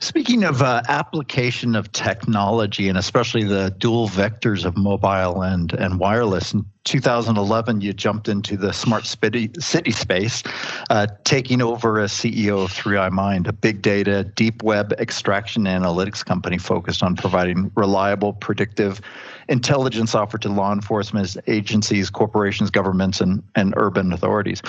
Speaking 0.00 0.44
of 0.44 0.62
uh, 0.62 0.82
application 0.88 1.74
of 1.74 1.90
technology 1.90 2.88
and 2.88 2.96
especially 2.96 3.42
the 3.42 3.74
dual 3.78 4.08
vectors 4.08 4.64
of 4.64 4.76
mobile 4.76 5.42
and, 5.42 5.72
and 5.72 5.98
wireless, 5.98 6.54
2011 6.88 7.82
you 7.82 7.92
jumped 7.92 8.28
into 8.28 8.56
the 8.56 8.72
smart 8.72 9.04
city, 9.04 9.50
space, 9.92 10.42
uh, 10.88 11.06
taking 11.24 11.60
over 11.60 12.00
as 12.00 12.10
CEO 12.10 12.64
of 12.64 12.72
3i 12.72 13.10
Mind, 13.10 13.46
a 13.46 13.52
big 13.52 13.82
data, 13.82 14.24
deep 14.24 14.62
web 14.62 14.94
extraction 14.98 15.64
analytics 15.64 16.24
company 16.24 16.56
focused 16.56 17.02
on 17.02 17.14
providing 17.14 17.70
reliable, 17.74 18.32
predictive 18.32 19.02
intelligence 19.50 20.14
offered 20.14 20.40
to 20.40 20.48
law 20.48 20.72
enforcement 20.72 21.36
agencies, 21.46 22.08
corporations, 22.08 22.70
governments, 22.70 23.20
and, 23.20 23.42
and 23.54 23.74
urban 23.76 24.10
authorities. 24.10 24.62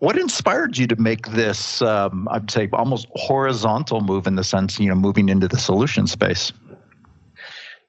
What 0.00 0.18
inspired 0.18 0.76
you 0.76 0.88
to 0.88 0.96
make 0.96 1.28
this, 1.28 1.82
um, 1.82 2.26
I'd 2.32 2.50
say, 2.50 2.68
almost 2.72 3.06
horizontal 3.14 4.00
move 4.00 4.26
in 4.26 4.34
the 4.34 4.44
sense, 4.44 4.80
you 4.80 4.88
know, 4.88 4.96
moving 4.96 5.28
into 5.28 5.46
the 5.46 5.58
solution 5.58 6.08
space? 6.08 6.52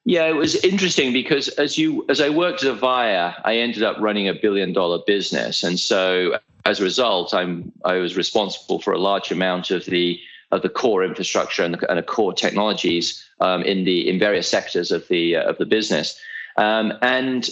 Yeah, 0.03 0.25
it 0.25 0.35
was 0.35 0.55
interesting 0.63 1.13
because 1.13 1.47
as 1.49 1.77
you 1.77 2.05
as 2.09 2.21
I 2.21 2.29
worked 2.29 2.63
at 2.63 2.75
Avaya, 2.75 3.39
I 3.45 3.57
ended 3.57 3.83
up 3.83 3.97
running 3.99 4.27
a 4.27 4.33
billion 4.33 4.73
dollar 4.73 4.99
business, 5.05 5.63
and 5.63 5.79
so 5.79 6.39
as 6.65 6.79
a 6.79 6.83
result, 6.83 7.33
I'm 7.33 7.71
I 7.85 7.95
was 7.95 8.17
responsible 8.17 8.79
for 8.79 8.93
a 8.93 8.99
large 8.99 9.31
amount 9.31 9.69
of 9.69 9.85
the 9.85 10.19
of 10.51 10.63
the 10.63 10.69
core 10.69 11.03
infrastructure 11.03 11.63
and 11.63 11.75
the, 11.75 11.89
and 11.89 11.99
the 11.99 12.03
core 12.03 12.33
technologies 12.33 13.23
um, 13.39 13.61
in 13.63 13.85
the 13.85 14.09
in 14.09 14.17
various 14.17 14.47
sectors 14.47 14.91
of 14.91 15.07
the 15.07 15.35
uh, 15.35 15.49
of 15.49 15.57
the 15.59 15.67
business. 15.67 16.19
Um, 16.57 16.93
and 17.03 17.47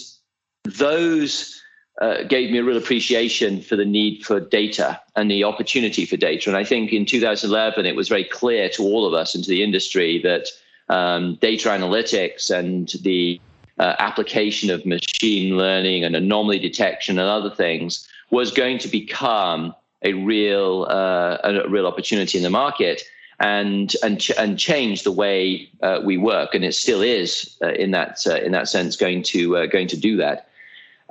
those 0.65 1.61
uh, 2.01 2.23
gave 2.23 2.51
me 2.51 2.57
a 2.57 2.63
real 2.63 2.77
appreciation 2.77 3.61
for 3.61 3.75
the 3.75 3.85
need 3.85 4.25
for 4.25 4.39
data 4.39 4.99
and 5.15 5.29
the 5.29 5.43
opportunity 5.43 6.05
for 6.05 6.17
data. 6.17 6.49
And 6.49 6.57
I 6.57 6.63
think 6.63 6.93
in 6.93 7.05
2011, 7.05 7.85
it 7.85 7.95
was 7.95 8.07
very 8.07 8.23
clear 8.23 8.69
to 8.69 8.83
all 8.83 9.05
of 9.05 9.13
us 9.13 9.35
and 9.35 9.43
to 9.43 9.49
the 9.49 9.63
industry 9.63 10.19
that 10.23 10.47
um, 10.89 11.35
data 11.35 11.69
analytics 11.69 12.49
and 12.49 12.89
the 13.03 13.39
uh, 13.79 13.95
application 13.99 14.69
of 14.69 14.85
machine 14.85 15.57
learning 15.57 16.03
and 16.03 16.15
anomaly 16.15 16.59
detection 16.59 17.17
and 17.17 17.29
other 17.29 17.49
things 17.49 18.07
was 18.29 18.51
going 18.51 18.77
to 18.77 18.87
become 18.87 19.73
a 20.03 20.13
real 20.13 20.85
uh, 20.89 21.37
a 21.43 21.69
real 21.69 21.87
opportunity 21.87 22.37
in 22.37 22.43
the 22.43 22.49
market 22.49 23.03
and 23.39 23.95
and 24.03 24.19
ch- 24.19 24.37
and 24.37 24.59
change 24.59 25.03
the 25.03 25.11
way 25.11 25.69
uh, 25.81 26.01
we 26.03 26.17
work, 26.17 26.53
and 26.53 26.65
it 26.65 26.73
still 26.73 27.01
is 27.01 27.57
uh, 27.61 27.69
in 27.73 27.91
that 27.91 28.25
uh, 28.27 28.35
in 28.35 28.51
that 28.51 28.67
sense 28.67 28.95
going 28.95 29.23
to 29.23 29.57
uh, 29.57 29.65
going 29.65 29.87
to 29.87 29.97
do 29.97 30.17
that. 30.17 30.47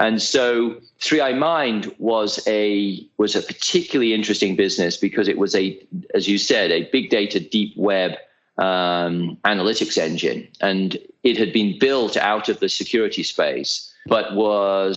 And 0.01 0.23
so, 0.23 0.77
3i 1.01 1.37
Mind 1.37 1.93
was 1.99 2.41
a 2.47 3.05
was 3.17 3.35
a 3.35 3.43
particularly 3.43 4.15
interesting 4.15 4.55
business 4.55 4.97
because 4.97 5.27
it 5.27 5.39
was 5.39 5.55
a, 5.57 5.79
as 6.15 6.29
you 6.29 6.39
said, 6.39 6.71
a 6.71 6.85
big 6.91 7.11
data 7.11 7.41
deep 7.41 7.77
web 7.77 8.13
um, 8.59 9.37
analytics 9.45 9.97
engine, 9.99 10.49
and 10.61 10.97
it 11.23 11.37
had 11.37 11.53
been 11.53 11.79
built 11.79 12.17
out 12.17 12.49
of 12.49 12.61
the 12.61 12.69
security 12.69 13.23
space, 13.23 13.93
but 14.07 14.35
was 14.35 14.97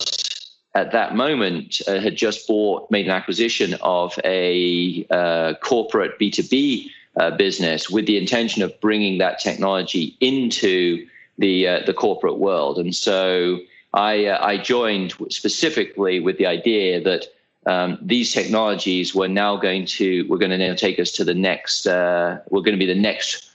at 0.73 0.91
that 0.91 1.15
moment 1.15 1.81
uh, 1.87 1.99
had 1.99 2.15
just 2.15 2.47
bought 2.47 2.89
made 2.91 3.05
an 3.05 3.11
acquisition 3.11 3.75
of 3.81 4.17
a 4.23 5.05
uh, 5.09 5.53
corporate 5.61 6.17
B2B 6.19 6.89
uh, 7.19 7.31
business 7.31 7.89
with 7.89 8.05
the 8.05 8.17
intention 8.17 8.63
of 8.63 8.79
bringing 8.79 9.17
that 9.17 9.39
technology 9.39 10.15
into 10.21 11.05
the 11.37 11.67
uh, 11.67 11.79
the 11.85 11.93
corporate 11.93 12.37
world. 12.37 12.77
And 12.77 12.95
so 12.95 13.59
I 13.93 14.25
uh, 14.25 14.45
I 14.45 14.57
joined 14.57 15.13
specifically 15.29 16.19
with 16.19 16.37
the 16.37 16.45
idea 16.45 17.01
that 17.01 17.25
um, 17.65 17.99
these 18.01 18.31
technologies 18.31 19.13
were 19.13 19.27
now 19.27 19.57
going 19.57 19.85
to 19.97 20.25
we're 20.29 20.37
going 20.37 20.51
to 20.51 20.57
now 20.57 20.73
take 20.73 20.99
us 20.99 21.11
to 21.11 21.23
the 21.23 21.33
next 21.33 21.85
uh, 21.85 22.39
we're 22.49 22.61
going 22.61 22.77
to 22.79 22.85
be 22.85 22.91
the 22.91 22.99
next 22.99 23.50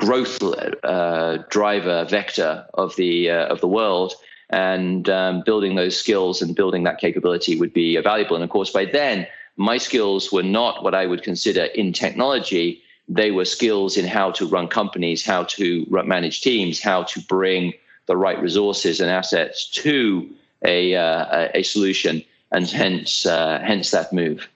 growth 0.00 0.42
uh, 0.84 1.38
driver 1.48 2.04
vector 2.04 2.66
of 2.74 2.96
the 2.96 3.30
uh, 3.30 3.46
of 3.46 3.60
the 3.60 3.68
world. 3.68 4.14
And 4.52 5.08
um, 5.08 5.42
building 5.46 5.76
those 5.76 5.96
skills 5.96 6.42
and 6.42 6.56
building 6.56 6.82
that 6.82 6.98
capability 6.98 7.56
would 7.56 7.72
be 7.72 7.96
valuable. 8.00 8.34
And 8.34 8.42
of 8.42 8.50
course, 8.50 8.70
by 8.70 8.84
then, 8.84 9.28
my 9.56 9.78
skills 9.78 10.32
were 10.32 10.42
not 10.42 10.82
what 10.82 10.92
I 10.92 11.06
would 11.06 11.22
consider 11.22 11.64
in 11.66 11.92
technology 11.92 12.82
they 13.10 13.32
were 13.32 13.44
skills 13.44 13.96
in 13.96 14.06
how 14.06 14.30
to 14.30 14.46
run 14.46 14.68
companies, 14.68 15.26
how 15.26 15.42
to 15.42 15.84
manage 15.90 16.40
teams, 16.40 16.80
how 16.80 17.02
to 17.02 17.20
bring 17.22 17.74
the 18.06 18.16
right 18.16 18.40
resources 18.40 19.00
and 19.00 19.10
assets 19.10 19.68
to 19.68 20.30
a 20.64 20.94
uh, 20.94 21.48
a 21.52 21.62
solution, 21.64 22.22
and 22.52 22.70
hence 22.70 23.26
uh, 23.26 23.58
hence 23.64 23.90
that 23.90 24.12
move. 24.12 24.48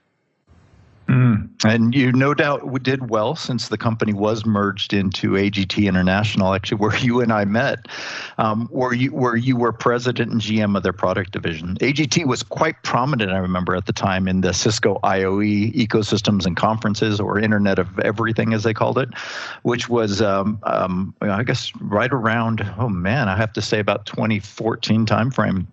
Mm. 1.08 1.50
And 1.64 1.94
you 1.94 2.12
no 2.12 2.32
doubt 2.32 2.82
did 2.82 3.11
well 3.11 3.37
since 3.37 3.68
the 3.68 3.76
company 3.76 4.12
was 4.12 4.46
merged 4.46 4.92
into 4.92 5.32
AGT 5.32 5.87
International, 5.87 6.54
actually, 6.54 6.78
where 6.78 6.96
you 6.96 7.20
and 7.20 7.32
I 7.32 7.44
met, 7.44 7.88
um, 8.38 8.68
where 8.70 8.94
you 8.94 9.11
where 9.11 9.37
you 9.37 9.56
were 9.56 9.73
president 9.73 10.32
and 10.32 10.40
GM 10.40 10.76
of 10.76 10.82
their 10.82 10.92
product 10.92 11.32
division. 11.32 11.76
AGT 11.80 12.26
was 12.26 12.42
quite 12.42 12.82
prominent, 12.84 13.32
I 13.32 13.38
remember 13.38 13.76
at 13.76 13.87
the 13.87 13.92
time, 13.92 14.26
in 14.28 14.40
the 14.40 14.54
Cisco 14.54 14.99
IOE 15.04 15.75
ecosystems 15.75 16.46
and 16.46 16.56
conferences, 16.56 17.20
or 17.20 17.38
Internet 17.38 17.78
of 17.78 17.99
Everything, 17.99 18.54
as 18.54 18.62
they 18.62 18.75
called 18.75 18.99
it, 18.99 19.11
which 19.62 19.88
was, 19.88 20.23
um, 20.23 20.58
um, 20.62 21.14
I 21.20 21.42
guess, 21.42 21.70
right 21.80 22.12
around. 22.12 22.66
Oh 22.78 22.88
man, 22.88 23.28
I 23.28 23.37
have 23.37 23.52
to 23.54 23.62
say 23.62 23.78
about 23.78 24.06
2014 24.06 25.06
timeframe. 25.06 25.66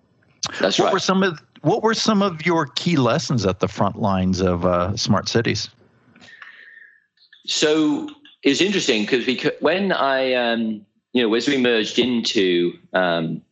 That's 0.60 0.78
what 0.78 0.86
right. 0.86 0.92
were 0.92 0.98
some 0.98 1.22
of 1.22 1.40
what 1.62 1.82
were 1.82 1.94
some 1.94 2.22
of 2.22 2.44
your 2.44 2.66
key 2.66 2.96
lessons 2.96 3.46
at 3.46 3.60
the 3.60 3.68
front 3.68 4.00
lines 4.00 4.40
of 4.40 4.66
uh, 4.66 4.96
smart 4.96 5.28
cities? 5.28 5.68
So 7.46 8.08
it's 8.42 8.60
interesting 8.60 9.06
because 9.06 9.52
when 9.60 9.92
I, 9.92 10.34
um, 10.34 10.84
you 11.12 11.22
know, 11.22 11.34
as 11.34 11.48
we 11.48 11.56
merged 11.56 11.98
into 11.98 12.72
um, 12.92 13.42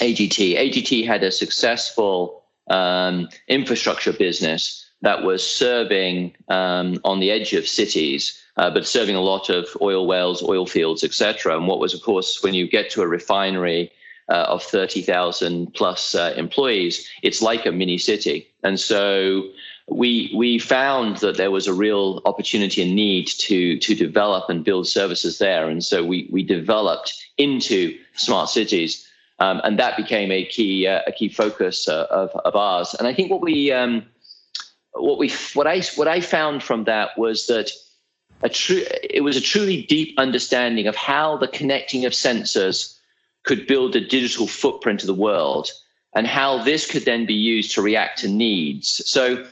AGT, 0.00 0.56
AGT 0.56 1.06
had 1.06 1.22
a 1.22 1.30
successful 1.30 2.44
um, 2.70 3.28
infrastructure 3.48 4.12
business 4.12 4.84
that 5.00 5.22
was 5.22 5.46
serving 5.46 6.34
um, 6.48 6.98
on 7.04 7.20
the 7.20 7.30
edge 7.30 7.52
of 7.52 7.66
cities, 7.66 8.40
uh, 8.56 8.70
but 8.70 8.86
serving 8.86 9.14
a 9.14 9.20
lot 9.20 9.48
of 9.48 9.66
oil 9.80 10.06
wells, 10.06 10.42
oil 10.42 10.66
fields, 10.66 11.04
etc. 11.04 11.56
And 11.56 11.68
what 11.68 11.78
was, 11.78 11.94
of 11.94 12.02
course, 12.02 12.42
when 12.42 12.54
you 12.54 12.68
get 12.68 12.90
to 12.90 13.02
a 13.02 13.08
refinery 13.08 13.92
uh, 14.28 14.46
of 14.48 14.62
30,000 14.62 15.72
plus 15.74 16.14
uh, 16.14 16.34
employees, 16.36 17.08
it's 17.22 17.40
like 17.40 17.66
a 17.66 17.72
mini 17.72 17.98
city. 17.98 18.46
And 18.62 18.78
so 18.78 19.48
we 19.90 20.32
we 20.36 20.58
found 20.58 21.16
that 21.18 21.36
there 21.36 21.50
was 21.50 21.66
a 21.66 21.72
real 21.72 22.20
opportunity 22.26 22.82
and 22.82 22.94
need 22.94 23.26
to 23.26 23.78
to 23.78 23.94
develop 23.94 24.50
and 24.50 24.64
build 24.64 24.86
services 24.86 25.38
there. 25.38 25.68
And 25.68 25.82
so 25.82 26.04
we 26.04 26.28
we 26.30 26.42
developed 26.42 27.14
into 27.38 27.98
smart 28.14 28.50
cities. 28.50 29.04
Um, 29.40 29.60
and 29.62 29.78
that 29.78 29.96
became 29.96 30.32
a 30.32 30.44
key 30.44 30.86
uh, 30.86 31.02
a 31.06 31.12
key 31.12 31.28
focus 31.28 31.88
uh, 31.88 32.06
of, 32.10 32.30
of 32.44 32.56
ours. 32.56 32.94
And 32.94 33.06
I 33.06 33.14
think 33.14 33.30
what 33.30 33.40
we 33.40 33.72
um, 33.72 34.04
what 34.92 35.18
we 35.18 35.32
what 35.54 35.66
I 35.66 35.80
what 35.96 36.08
I 36.08 36.20
found 36.20 36.62
from 36.62 36.84
that 36.84 37.16
was 37.16 37.46
that 37.46 37.70
a 38.42 38.48
true 38.48 38.84
it 39.08 39.22
was 39.22 39.36
a 39.36 39.40
truly 39.40 39.82
deep 39.82 40.18
understanding 40.18 40.86
of 40.86 40.96
how 40.96 41.36
the 41.36 41.48
connecting 41.48 42.04
of 42.04 42.12
sensors 42.12 42.97
could 43.48 43.66
build 43.66 43.96
a 43.96 44.00
digital 44.00 44.46
footprint 44.46 45.02
of 45.02 45.06
the 45.06 45.14
world 45.14 45.70
and 46.14 46.26
how 46.26 46.62
this 46.62 46.88
could 46.88 47.06
then 47.06 47.24
be 47.24 47.34
used 47.34 47.74
to 47.74 47.82
react 47.82 48.18
to 48.18 48.28
needs. 48.28 49.02
So, 49.06 49.46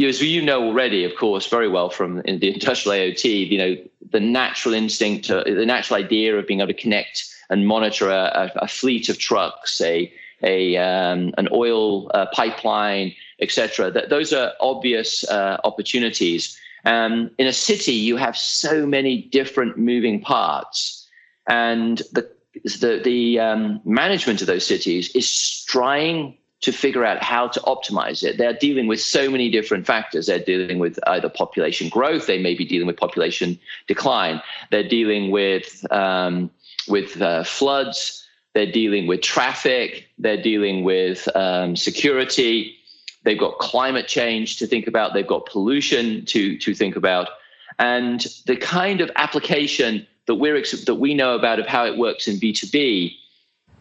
as 0.00 0.20
you 0.20 0.42
know 0.42 0.62
already, 0.62 1.04
of 1.04 1.16
course, 1.16 1.46
very 1.46 1.68
well 1.68 1.88
from 1.88 2.16
the 2.16 2.52
industrial 2.52 2.98
IoT, 2.98 3.48
you 3.48 3.58
know, 3.58 3.76
the 4.10 4.20
natural 4.20 4.74
instinct, 4.74 5.30
uh, 5.30 5.44
the 5.44 5.64
natural 5.64 5.98
idea 5.98 6.36
of 6.36 6.46
being 6.46 6.60
able 6.60 6.68
to 6.68 6.74
connect 6.74 7.24
and 7.48 7.66
monitor 7.66 8.10
a, 8.10 8.50
a 8.56 8.68
fleet 8.68 9.08
of 9.08 9.16
trucks, 9.18 9.80
a, 9.80 10.12
a 10.42 10.76
um, 10.76 11.32
an 11.38 11.48
oil 11.52 12.10
uh, 12.14 12.26
pipeline, 12.32 13.14
etc. 13.40 13.90
That 13.90 14.10
those 14.10 14.32
are 14.32 14.52
obvious 14.60 15.24
uh, 15.28 15.58
opportunities. 15.64 16.58
Um, 16.84 17.30
in 17.38 17.46
a 17.46 17.52
city, 17.52 17.92
you 17.92 18.16
have 18.16 18.36
so 18.36 18.86
many 18.86 19.22
different 19.22 19.78
moving 19.78 20.20
parts, 20.20 21.08
and 21.48 21.98
the 22.12 22.28
the, 22.74 23.00
the 23.02 23.38
um, 23.38 23.80
management 23.84 24.40
of 24.40 24.46
those 24.46 24.66
cities 24.66 25.14
is 25.14 25.64
trying 25.64 26.36
to 26.62 26.72
figure 26.72 27.04
out 27.04 27.22
how 27.22 27.46
to 27.46 27.60
optimize 27.60 28.22
it. 28.22 28.38
They're 28.38 28.52
dealing 28.54 28.86
with 28.86 29.00
so 29.00 29.30
many 29.30 29.50
different 29.50 29.86
factors. 29.86 30.26
They're 30.26 30.38
dealing 30.38 30.78
with 30.78 30.98
either 31.06 31.28
population 31.28 31.88
growth, 31.88 32.26
they 32.26 32.42
may 32.42 32.54
be 32.54 32.64
dealing 32.64 32.86
with 32.86 32.96
population 32.96 33.58
decline, 33.86 34.42
they're 34.70 34.88
dealing 34.88 35.30
with 35.30 35.86
um, 35.92 36.50
with 36.88 37.20
uh, 37.20 37.44
floods, 37.44 38.26
they're 38.54 38.70
dealing 38.70 39.06
with 39.06 39.20
traffic, 39.20 40.08
they're 40.18 40.42
dealing 40.42 40.82
with 40.82 41.28
um, 41.36 41.76
security. 41.76 42.74
They've 43.24 43.38
got 43.38 43.58
climate 43.58 44.06
change 44.06 44.58
to 44.58 44.66
think 44.66 44.86
about. 44.86 45.12
They've 45.12 45.26
got 45.26 45.46
pollution 45.46 46.24
to 46.26 46.56
to 46.58 46.74
think 46.74 46.96
about, 46.96 47.28
and 47.78 48.26
the 48.46 48.56
kind 48.56 49.00
of 49.00 49.10
application 49.16 50.06
that 50.26 50.36
we're 50.36 50.60
that 50.60 50.96
we 50.98 51.14
know 51.14 51.34
about 51.34 51.58
of 51.58 51.66
how 51.66 51.84
it 51.84 51.96
works 51.98 52.28
in 52.28 52.36
B2B 52.36 53.16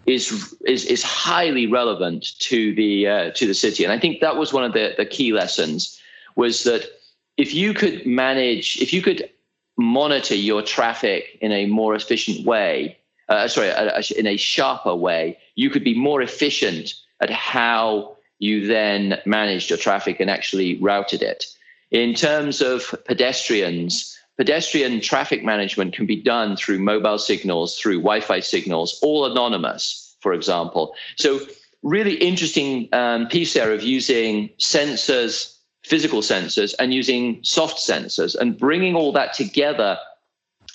is 0.05 0.55
is 0.65 0.85
is 0.85 1.03
highly 1.03 1.67
relevant 1.67 2.37
to 2.39 2.73
the 2.75 3.07
uh, 3.07 3.31
to 3.31 3.47
the 3.47 3.53
city. 3.53 3.83
And 3.83 3.91
I 3.91 3.99
think 3.99 4.21
that 4.21 4.37
was 4.37 4.53
one 4.53 4.63
of 4.63 4.73
the, 4.73 4.93
the 4.97 5.05
key 5.05 5.33
lessons 5.33 5.99
was 6.35 6.63
that 6.63 6.89
if 7.37 7.53
you 7.53 7.73
could 7.73 8.05
manage, 8.05 8.77
if 8.81 8.93
you 8.93 9.01
could 9.01 9.29
monitor 9.77 10.35
your 10.35 10.61
traffic 10.61 11.37
in 11.41 11.51
a 11.51 11.65
more 11.65 11.95
efficient 11.95 12.45
way, 12.45 12.97
uh, 13.29 13.47
sorry, 13.47 13.71
in 14.17 14.27
a 14.27 14.37
sharper 14.37 14.95
way, 14.95 15.37
you 15.55 15.69
could 15.69 15.83
be 15.83 15.97
more 15.97 16.21
efficient 16.21 16.93
at 17.21 17.29
how 17.29 18.15
you 18.39 18.67
then 18.67 19.19
managed 19.25 19.69
your 19.69 19.79
traffic 19.79 20.19
and 20.19 20.29
actually 20.29 20.77
routed 20.81 21.21
it. 21.21 21.45
In 21.91 22.13
terms 22.13 22.61
of 22.61 22.93
pedestrians, 23.05 24.17
pedestrian 24.37 25.01
traffic 25.01 25.43
management 25.43 25.93
can 25.93 26.05
be 26.05 26.21
done 26.21 26.55
through 26.55 26.79
mobile 26.79 27.17
signals, 27.17 27.77
through 27.77 27.97
Wi 27.97 28.19
Fi 28.19 28.39
signals, 28.39 28.99
all 29.01 29.25
anonymous, 29.25 30.15
for 30.19 30.33
example. 30.33 30.93
So, 31.15 31.39
really 31.83 32.15
interesting 32.15 32.89
um, 32.93 33.27
piece 33.27 33.53
there 33.53 33.71
of 33.71 33.83
using 33.83 34.49
sensors, 34.59 35.55
physical 35.83 36.21
sensors, 36.21 36.73
and 36.79 36.93
using 36.93 37.39
soft 37.43 37.77
sensors 37.77 38.35
and 38.35 38.57
bringing 38.57 38.95
all 38.95 39.11
that 39.13 39.33
together 39.33 39.97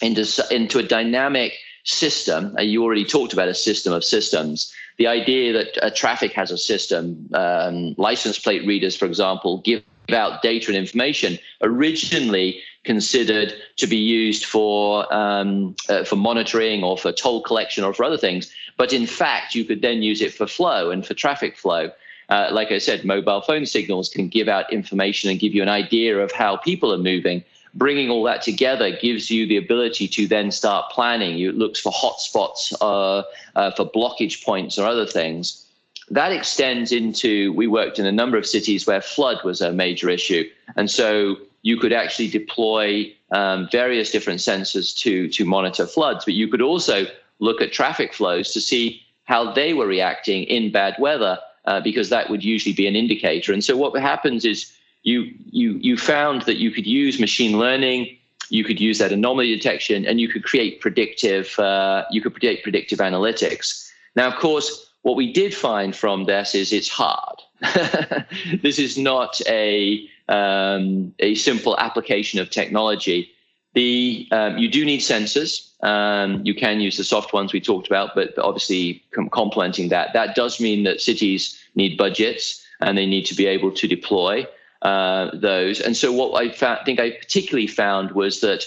into, 0.00 0.24
into 0.50 0.78
a 0.78 0.82
dynamic 0.82 1.52
system. 1.84 2.54
Uh, 2.56 2.62
you 2.62 2.82
already 2.82 3.04
talked 3.04 3.32
about 3.32 3.48
a 3.48 3.54
system 3.54 3.92
of 3.92 4.04
systems. 4.04 4.72
The 4.98 5.06
idea 5.06 5.52
that 5.52 5.82
uh, 5.82 5.90
traffic 5.90 6.32
has 6.32 6.50
a 6.50 6.58
system, 6.58 7.28
um, 7.34 7.94
license 7.98 8.38
plate 8.38 8.66
readers, 8.66 8.96
for 8.96 9.06
example, 9.06 9.62
give 9.62 9.82
out 10.12 10.42
data 10.42 10.68
and 10.68 10.76
information 10.76 11.38
originally 11.62 12.60
considered 12.84 13.54
to 13.76 13.86
be 13.86 13.96
used 13.96 14.44
for 14.44 15.12
um, 15.12 15.74
uh, 15.88 16.04
for 16.04 16.16
monitoring 16.16 16.82
or 16.82 16.96
for 16.96 17.12
toll 17.12 17.42
collection 17.42 17.84
or 17.84 17.92
for 17.92 18.04
other 18.04 18.18
things. 18.18 18.52
But 18.76 18.92
in 18.92 19.06
fact, 19.06 19.54
you 19.54 19.64
could 19.64 19.82
then 19.82 20.02
use 20.02 20.20
it 20.22 20.32
for 20.32 20.46
flow 20.46 20.90
and 20.90 21.06
for 21.06 21.14
traffic 21.14 21.56
flow. 21.56 21.90
Uh, 22.30 22.48
like 22.52 22.70
I 22.70 22.78
said, 22.78 23.04
mobile 23.04 23.40
phone 23.40 23.66
signals 23.66 24.08
can 24.08 24.28
give 24.28 24.48
out 24.48 24.72
information 24.72 25.30
and 25.30 25.38
give 25.38 25.52
you 25.52 25.62
an 25.62 25.68
idea 25.68 26.18
of 26.18 26.30
how 26.30 26.56
people 26.56 26.92
are 26.92 26.98
moving. 26.98 27.44
Bringing 27.74 28.08
all 28.08 28.22
that 28.24 28.42
together 28.42 28.96
gives 28.96 29.30
you 29.30 29.46
the 29.46 29.56
ability 29.56 30.08
to 30.08 30.26
then 30.26 30.50
start 30.50 30.90
planning. 30.90 31.36
You 31.36 31.52
looks 31.52 31.80
for 31.80 31.92
hotspots, 31.92 32.72
uh, 32.80 33.22
uh, 33.56 33.70
for 33.72 33.84
blockage 33.90 34.44
points, 34.44 34.78
or 34.78 34.86
other 34.86 35.06
things. 35.06 35.66
That 36.10 36.32
extends 36.32 36.90
into. 36.92 37.52
We 37.52 37.66
worked 37.66 37.98
in 37.98 38.06
a 38.06 38.12
number 38.12 38.36
of 38.36 38.46
cities 38.46 38.86
where 38.86 39.00
flood 39.00 39.38
was 39.44 39.60
a 39.60 39.72
major 39.72 40.10
issue, 40.10 40.44
and 40.76 40.90
so 40.90 41.36
you 41.62 41.76
could 41.76 41.92
actually 41.92 42.28
deploy 42.28 43.12
um, 43.30 43.68
various 43.70 44.10
different 44.10 44.40
sensors 44.40 44.96
to 44.98 45.28
to 45.28 45.44
monitor 45.44 45.86
floods, 45.86 46.24
but 46.24 46.34
you 46.34 46.48
could 46.48 46.62
also 46.62 47.06
look 47.38 47.62
at 47.62 47.72
traffic 47.72 48.12
flows 48.12 48.52
to 48.52 48.60
see 48.60 49.02
how 49.24 49.52
they 49.52 49.72
were 49.72 49.86
reacting 49.86 50.42
in 50.44 50.72
bad 50.72 50.96
weather, 50.98 51.38
uh, 51.66 51.80
because 51.80 52.08
that 52.10 52.28
would 52.28 52.42
usually 52.42 52.74
be 52.74 52.86
an 52.88 52.96
indicator. 52.96 53.52
And 53.52 53.62
so 53.62 53.76
what 53.76 53.94
happens 54.00 54.44
is 54.44 54.72
you 55.04 55.32
you 55.52 55.78
you 55.80 55.96
found 55.96 56.42
that 56.42 56.56
you 56.56 56.72
could 56.72 56.86
use 56.86 57.20
machine 57.20 57.56
learning, 57.58 58.16
you 58.48 58.64
could 58.64 58.80
use 58.80 58.98
that 58.98 59.12
anomaly 59.12 59.54
detection, 59.54 60.04
and 60.06 60.20
you 60.20 60.28
could 60.28 60.42
create 60.42 60.80
predictive 60.80 61.56
uh, 61.60 62.04
you 62.10 62.20
could 62.20 62.34
create 62.34 62.64
predictive 62.64 62.98
analytics. 62.98 63.88
Now, 64.16 64.26
of 64.26 64.36
course, 64.40 64.89
what 65.02 65.16
we 65.16 65.32
did 65.32 65.54
find 65.54 65.94
from 65.94 66.24
this 66.24 66.54
is 66.54 66.72
it's 66.72 66.88
hard. 66.88 67.42
this 68.62 68.78
is 68.78 68.98
not 68.98 69.40
a 69.46 70.08
um, 70.28 71.14
a 71.18 71.34
simple 71.34 71.76
application 71.78 72.38
of 72.40 72.50
technology. 72.50 73.30
The 73.74 74.28
um, 74.30 74.58
you 74.58 74.68
do 74.68 74.84
need 74.84 75.00
sensors. 75.00 75.70
Um, 75.82 76.42
you 76.44 76.54
can 76.54 76.80
use 76.80 76.96
the 76.96 77.04
soft 77.04 77.32
ones 77.32 77.52
we 77.52 77.60
talked 77.60 77.86
about, 77.86 78.14
but 78.14 78.38
obviously 78.38 79.02
com- 79.14 79.30
complementing 79.30 79.88
that, 79.88 80.12
that 80.12 80.34
does 80.34 80.60
mean 80.60 80.84
that 80.84 81.00
cities 81.00 81.58
need 81.74 81.96
budgets 81.96 82.62
and 82.80 82.98
they 82.98 83.06
need 83.06 83.24
to 83.26 83.34
be 83.34 83.46
able 83.46 83.70
to 83.72 83.88
deploy 83.88 84.46
uh, 84.82 85.30
those. 85.34 85.80
And 85.80 85.96
so, 85.96 86.12
what 86.12 86.34
I 86.40 86.50
fa- 86.50 86.82
think 86.84 87.00
I 87.00 87.12
particularly 87.12 87.66
found 87.66 88.12
was 88.12 88.40
that 88.40 88.64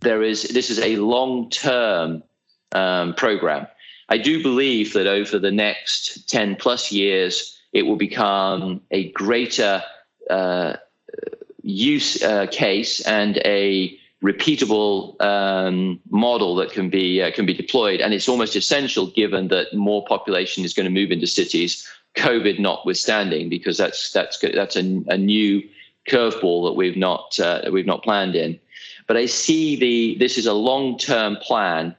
there 0.00 0.22
is 0.22 0.44
this 0.44 0.70
is 0.70 0.78
a 0.78 0.96
long 0.96 1.50
term 1.50 2.22
um, 2.72 3.14
program. 3.14 3.66
I 4.08 4.18
do 4.18 4.42
believe 4.42 4.92
that 4.94 5.06
over 5.06 5.38
the 5.38 5.50
next 5.50 6.28
ten 6.28 6.56
plus 6.56 6.90
years, 6.90 7.58
it 7.72 7.82
will 7.82 7.96
become 7.96 8.80
a 8.90 9.10
greater 9.12 9.82
uh, 10.30 10.76
use 11.62 12.22
uh, 12.22 12.46
case 12.50 13.00
and 13.06 13.36
a 13.44 13.98
repeatable 14.22 15.20
um, 15.22 16.00
model 16.10 16.56
that 16.56 16.72
can 16.72 16.90
be 16.90 17.22
uh, 17.22 17.30
can 17.30 17.46
be 17.46 17.54
deployed, 17.54 18.00
and 18.00 18.12
it's 18.14 18.28
almost 18.28 18.56
essential 18.56 19.06
given 19.08 19.48
that 19.48 19.72
more 19.74 20.04
population 20.06 20.64
is 20.64 20.74
going 20.74 20.84
to 20.84 20.90
move 20.90 21.12
into 21.12 21.26
cities, 21.26 21.86
COVID 22.16 22.58
notwithstanding, 22.58 23.48
because 23.48 23.76
that's 23.76 24.10
that's 24.12 24.38
that's 24.38 24.76
a, 24.76 25.02
a 25.08 25.18
new 25.18 25.62
curveball 26.08 26.66
that 26.66 26.76
we've 26.76 26.96
not 26.96 27.38
uh, 27.38 27.62
we've 27.70 27.86
not 27.86 28.02
planned 28.02 28.34
in. 28.34 28.58
But 29.06 29.16
I 29.16 29.26
see 29.26 29.76
the 29.76 30.16
this 30.18 30.36
is 30.36 30.46
a 30.46 30.54
long 30.54 30.98
term 30.98 31.36
plan, 31.36 31.94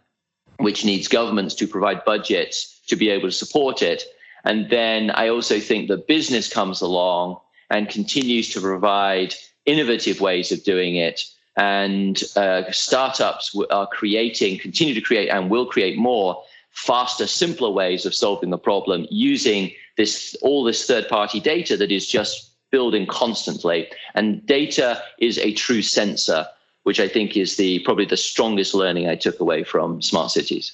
which 0.59 0.85
needs 0.85 1.07
governments 1.07 1.55
to 1.55 1.67
provide 1.67 2.05
budgets 2.05 2.81
to 2.87 2.95
be 2.95 3.09
able 3.09 3.27
to 3.27 3.35
support 3.35 3.81
it, 3.81 4.03
and 4.43 4.69
then 4.69 5.11
I 5.11 5.29
also 5.29 5.59
think 5.59 5.89
that 5.89 6.07
business 6.07 6.51
comes 6.51 6.81
along 6.81 7.39
and 7.69 7.89
continues 7.89 8.49
to 8.53 8.61
provide 8.61 9.35
innovative 9.65 10.21
ways 10.21 10.51
of 10.51 10.63
doing 10.63 10.95
it. 10.95 11.21
And 11.57 12.21
uh, 12.35 12.71
startups 12.71 13.55
are 13.69 13.87
creating, 13.87 14.59
continue 14.59 14.93
to 14.93 15.01
create, 15.01 15.29
and 15.29 15.49
will 15.49 15.65
create 15.65 15.97
more 15.97 16.41
faster, 16.71 17.27
simpler 17.27 17.69
ways 17.69 18.05
of 18.05 18.15
solving 18.15 18.49
the 18.49 18.57
problem 18.57 19.05
using 19.09 19.71
this 19.97 20.35
all 20.41 20.63
this 20.63 20.85
third-party 20.85 21.41
data 21.41 21.75
that 21.75 21.91
is 21.91 22.07
just 22.07 22.51
building 22.71 23.05
constantly. 23.07 23.89
And 24.15 24.45
data 24.45 25.03
is 25.17 25.37
a 25.37 25.53
true 25.53 25.81
sensor, 25.81 26.47
which 26.89 26.99
I 26.99 27.07
think 27.07 27.37
is 27.37 27.55
the 27.55 27.77
probably 27.81 28.05
the 28.05 28.17
strongest 28.17 28.73
learning 28.73 29.07
I 29.07 29.13
took 29.13 29.39
away 29.39 29.63
from 29.63 30.01
smart 30.01 30.31
cities. 30.31 30.71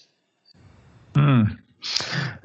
Mm. 1.14 1.58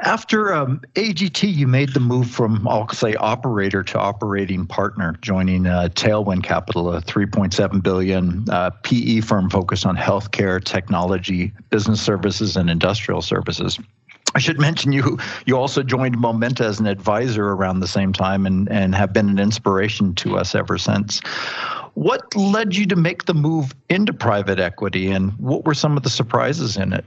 After 0.00 0.52
um, 0.52 0.80
AGT, 0.94 1.54
you 1.54 1.68
made 1.68 1.94
the 1.94 2.00
move 2.00 2.28
from, 2.28 2.66
I'll 2.66 2.88
say, 2.88 3.14
operator 3.14 3.85
to 3.85 3.96
operating 3.96 4.66
partner, 4.66 5.16
joining 5.22 5.68
uh, 5.68 5.88
Tailwind 5.94 6.42
Capital, 6.42 6.92
a 6.92 7.00
3.7 7.00 7.80
billion 7.80 8.44
uh, 8.50 8.70
PE 8.83 9.20
firm 9.20 9.48
focused 9.48 9.87
on 9.87 9.96
healthcare, 9.96 10.61
technology, 10.62 11.52
business 11.70 12.02
services, 12.02 12.56
and 12.56 12.68
industrial 12.68 13.22
services. 13.22 13.78
I 14.35 14.40
should 14.40 14.59
mention 14.59 14.90
you. 14.90 15.16
You 15.46 15.56
also 15.56 15.85
joined 15.85 16.18
Momenta 16.18 16.64
as 16.64 16.80
an 16.80 16.87
advisor 16.87 17.50
around 17.50 17.78
the 17.80 17.88
same 17.88 18.12
time, 18.12 18.46
and 18.46 18.68
and 18.70 18.94
have 18.94 19.12
been 19.12 19.28
an 19.28 19.38
inspiration 19.38 20.14
to 20.16 20.37
us 20.37 20.56
ever 20.56 20.76
since. 20.76 21.20
What 21.94 22.35
led 22.37 22.76
you 22.76 22.87
to 22.87 22.96
make 22.96 23.24
the 23.24 23.35
move 23.35 23.74
into 23.88 24.12
private 24.12 24.59
equity, 24.59 25.11
and 25.11 25.33
what 25.38 25.64
were 25.64 25.74
some 25.74 25.96
of 25.96 26.03
the 26.03 26.11
surprises 26.11 26.76
in 26.76 26.92
it? 26.92 27.05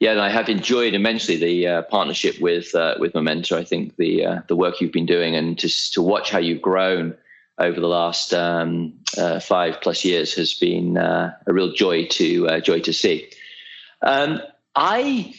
yeah, 0.00 0.12
and 0.12 0.20
I 0.20 0.28
have 0.28 0.48
enjoyed 0.48 0.94
immensely 0.94 1.36
the 1.36 1.66
uh, 1.66 1.82
partnership 1.82 2.40
with 2.40 2.74
uh, 2.74 2.94
with 2.98 3.14
Momenta. 3.14 3.56
I 3.56 3.64
think 3.64 3.96
the 3.96 4.26
uh, 4.26 4.40
the 4.48 4.56
work 4.56 4.80
you've 4.80 4.92
been 4.92 5.06
doing 5.06 5.34
and 5.34 5.58
to 5.58 5.68
to 5.92 6.02
watch 6.02 6.30
how 6.30 6.38
you've 6.38 6.62
grown 6.62 7.16
over 7.58 7.80
the 7.80 7.86
last 7.86 8.34
um, 8.34 8.92
uh, 9.16 9.40
five 9.40 9.80
plus 9.80 10.04
years 10.04 10.34
has 10.34 10.52
been 10.52 10.98
uh, 10.98 11.34
a 11.46 11.52
real 11.52 11.72
joy 11.72 12.06
to 12.06 12.48
uh, 12.48 12.60
joy 12.60 12.80
to 12.80 12.92
see. 12.92 13.30
Um, 14.02 14.40
I 14.74 15.34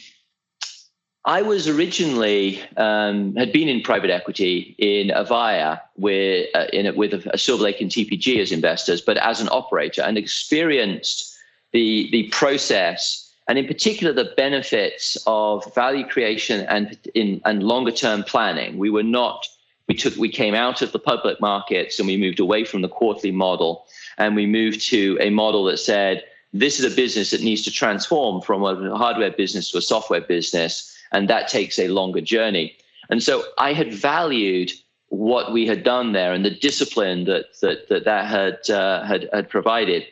I 1.28 1.42
was 1.42 1.68
originally 1.68 2.58
um, 2.78 3.36
had 3.36 3.52
been 3.52 3.68
in 3.68 3.82
private 3.82 4.08
equity 4.08 4.74
in 4.78 5.08
Avaya 5.08 5.78
with 5.98 6.48
in 6.72 6.86
a, 6.86 6.94
with 6.94 7.12
a, 7.12 7.30
a 7.34 7.36
Silver 7.36 7.64
Lake 7.64 7.82
and 7.82 7.90
TPG 7.90 8.38
as 8.40 8.50
investors, 8.50 9.02
but 9.02 9.18
as 9.18 9.38
an 9.42 9.50
operator 9.52 10.00
and 10.00 10.16
experienced 10.16 11.36
the 11.72 12.08
the 12.12 12.28
process 12.28 13.30
and 13.46 13.58
in 13.58 13.66
particular 13.66 14.10
the 14.10 14.32
benefits 14.38 15.18
of 15.26 15.74
value 15.74 16.06
creation 16.06 16.64
and 16.64 16.96
in 17.14 17.42
and 17.44 17.62
longer 17.62 17.92
term 17.92 18.22
planning. 18.22 18.78
We 18.78 18.88
were 18.88 19.02
not 19.02 19.46
we 19.86 19.94
took 19.94 20.16
we 20.16 20.30
came 20.30 20.54
out 20.54 20.80
of 20.80 20.92
the 20.92 20.98
public 20.98 21.42
markets 21.42 21.98
and 21.98 22.08
we 22.08 22.16
moved 22.16 22.40
away 22.40 22.64
from 22.64 22.80
the 22.80 22.88
quarterly 22.88 23.32
model 23.32 23.84
and 24.16 24.34
we 24.34 24.46
moved 24.46 24.80
to 24.88 25.18
a 25.20 25.28
model 25.28 25.64
that 25.64 25.76
said 25.76 26.24
this 26.54 26.80
is 26.80 26.90
a 26.90 26.96
business 26.96 27.32
that 27.32 27.42
needs 27.42 27.64
to 27.64 27.70
transform 27.70 28.40
from 28.40 28.64
a 28.64 28.96
hardware 28.96 29.30
business 29.30 29.70
to 29.70 29.76
a 29.76 29.82
software 29.82 30.22
business 30.22 30.94
and 31.12 31.28
that 31.28 31.48
takes 31.48 31.78
a 31.78 31.88
longer 31.88 32.20
journey. 32.20 32.76
And 33.10 33.22
so 33.22 33.44
I 33.58 33.72
had 33.72 33.92
valued 33.92 34.72
what 35.08 35.52
we 35.52 35.66
had 35.66 35.84
done 35.84 36.12
there 36.12 36.32
and 36.32 36.44
the 36.44 36.50
discipline 36.50 37.24
that 37.24 37.46
that 37.62 37.88
that, 37.88 38.04
that 38.04 38.26
had 38.26 38.70
uh, 38.70 39.04
had 39.04 39.28
had 39.32 39.48
provided 39.48 40.04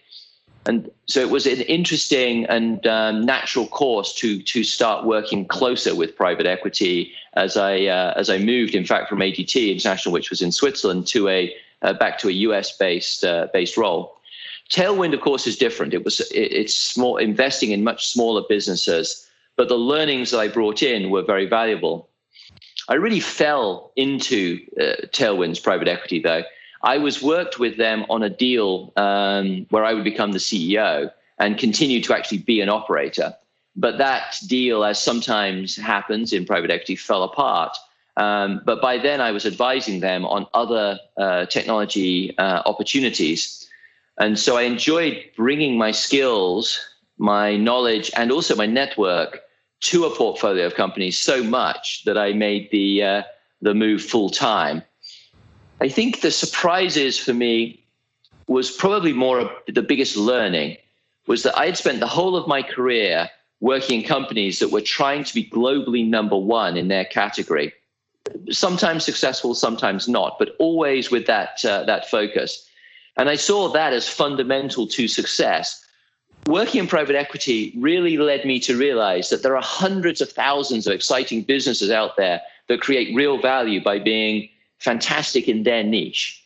and 0.66 0.90
so 1.06 1.20
it 1.20 1.30
was 1.30 1.46
an 1.46 1.60
interesting 1.62 2.44
and 2.46 2.84
um, 2.86 3.24
natural 3.24 3.66
course 3.68 4.12
to 4.16 4.42
to 4.42 4.64
start 4.64 5.06
working 5.06 5.46
closer 5.46 5.94
with 5.94 6.16
private 6.16 6.46
equity 6.46 7.12
as 7.34 7.56
I 7.56 7.84
uh, 7.84 8.14
as 8.16 8.28
I 8.28 8.38
moved, 8.38 8.74
in 8.74 8.84
fact, 8.84 9.08
from 9.08 9.20
AGT 9.20 9.72
International, 9.72 10.12
which 10.12 10.30
was 10.30 10.42
in 10.42 10.52
Switzerland, 10.52 11.06
to 11.08 11.28
a 11.28 11.54
uh, 11.82 11.92
back 11.92 12.18
to 12.18 12.28
a 12.28 12.32
US 12.32 12.76
based 12.76 13.24
uh, 13.24 13.46
based 13.52 13.76
role. 13.76 14.16
Tailwind, 14.68 15.14
of 15.14 15.20
course, 15.20 15.46
is 15.46 15.56
different. 15.56 15.94
It 15.94 16.04
was 16.04 16.20
it, 16.20 16.52
it's 16.52 16.74
small 16.74 17.16
investing 17.16 17.70
in 17.70 17.84
much 17.84 18.08
smaller 18.08 18.42
businesses, 18.48 19.25
but 19.56 19.68
the 19.68 19.76
learnings 19.76 20.30
that 20.30 20.38
I 20.38 20.48
brought 20.48 20.82
in 20.82 21.10
were 21.10 21.22
very 21.22 21.46
valuable. 21.46 22.08
I 22.88 22.94
really 22.94 23.20
fell 23.20 23.92
into 23.96 24.60
uh, 24.80 25.06
Tailwinds 25.08 25.62
private 25.62 25.88
equity, 25.88 26.20
though. 26.20 26.42
I 26.82 26.98
was 26.98 27.22
worked 27.22 27.58
with 27.58 27.78
them 27.78 28.04
on 28.08 28.22
a 28.22 28.30
deal 28.30 28.92
um, 28.96 29.66
where 29.70 29.84
I 29.84 29.92
would 29.94 30.04
become 30.04 30.32
the 30.32 30.38
CEO 30.38 31.10
and 31.38 31.58
continue 31.58 32.00
to 32.02 32.14
actually 32.14 32.38
be 32.38 32.60
an 32.60 32.68
operator. 32.68 33.34
But 33.74 33.98
that 33.98 34.36
deal, 34.46 34.84
as 34.84 35.02
sometimes 35.02 35.76
happens 35.76 36.32
in 36.32 36.46
private 36.46 36.70
equity, 36.70 36.96
fell 36.96 37.24
apart. 37.24 37.76
Um, 38.16 38.62
but 38.64 38.80
by 38.80 38.98
then, 38.98 39.20
I 39.20 39.32
was 39.32 39.44
advising 39.44 40.00
them 40.00 40.24
on 40.24 40.46
other 40.54 40.98
uh, 41.16 41.46
technology 41.46 42.36
uh, 42.38 42.62
opportunities. 42.64 43.68
And 44.18 44.38
so 44.38 44.56
I 44.56 44.62
enjoyed 44.62 45.22
bringing 45.36 45.76
my 45.76 45.90
skills, 45.90 46.80
my 47.18 47.56
knowledge, 47.56 48.10
and 48.16 48.32
also 48.32 48.56
my 48.56 48.64
network 48.64 49.42
to 49.80 50.04
a 50.04 50.14
portfolio 50.14 50.66
of 50.66 50.74
companies 50.74 51.18
so 51.18 51.42
much 51.42 52.04
that 52.04 52.16
I 52.16 52.32
made 52.32 52.70
the, 52.70 53.02
uh, 53.02 53.22
the 53.60 53.74
move 53.74 54.02
full 54.02 54.30
time. 54.30 54.82
I 55.80 55.88
think 55.88 56.20
the 56.20 56.30
surprises 56.30 57.18
for 57.18 57.34
me 57.34 57.84
was 58.46 58.70
probably 58.70 59.12
more 59.12 59.50
the 59.66 59.82
biggest 59.82 60.16
learning 60.16 60.76
was 61.26 61.42
that 61.42 61.58
I 61.58 61.66
had 61.66 61.76
spent 61.76 62.00
the 62.00 62.06
whole 62.06 62.36
of 62.36 62.46
my 62.46 62.62
career 62.62 63.28
working 63.60 64.00
in 64.00 64.06
companies 64.06 64.58
that 64.58 64.70
were 64.70 64.80
trying 64.80 65.24
to 65.24 65.34
be 65.34 65.44
globally 65.44 66.06
number 66.08 66.36
one 66.36 66.76
in 66.76 66.88
their 66.88 67.04
category. 67.04 67.72
Sometimes 68.50 69.04
successful, 69.04 69.54
sometimes 69.54 70.08
not, 70.08 70.38
but 70.38 70.54
always 70.58 71.10
with 71.10 71.26
that, 71.26 71.64
uh, 71.64 71.84
that 71.84 72.10
focus. 72.10 72.68
And 73.16 73.28
I 73.28 73.36
saw 73.36 73.68
that 73.68 73.92
as 73.92 74.08
fundamental 74.08 74.86
to 74.88 75.08
success. 75.08 75.84
Working 76.46 76.78
in 76.78 76.86
private 76.86 77.16
equity 77.16 77.72
really 77.76 78.16
led 78.18 78.44
me 78.44 78.60
to 78.60 78.76
realize 78.76 79.30
that 79.30 79.42
there 79.42 79.56
are 79.56 79.62
hundreds 79.62 80.20
of 80.20 80.30
thousands 80.30 80.86
of 80.86 80.92
exciting 80.92 81.42
businesses 81.42 81.90
out 81.90 82.16
there 82.16 82.40
that 82.68 82.80
create 82.80 83.14
real 83.16 83.40
value 83.40 83.82
by 83.82 83.98
being 83.98 84.48
fantastic 84.78 85.48
in 85.48 85.64
their 85.64 85.82
niche. 85.82 86.44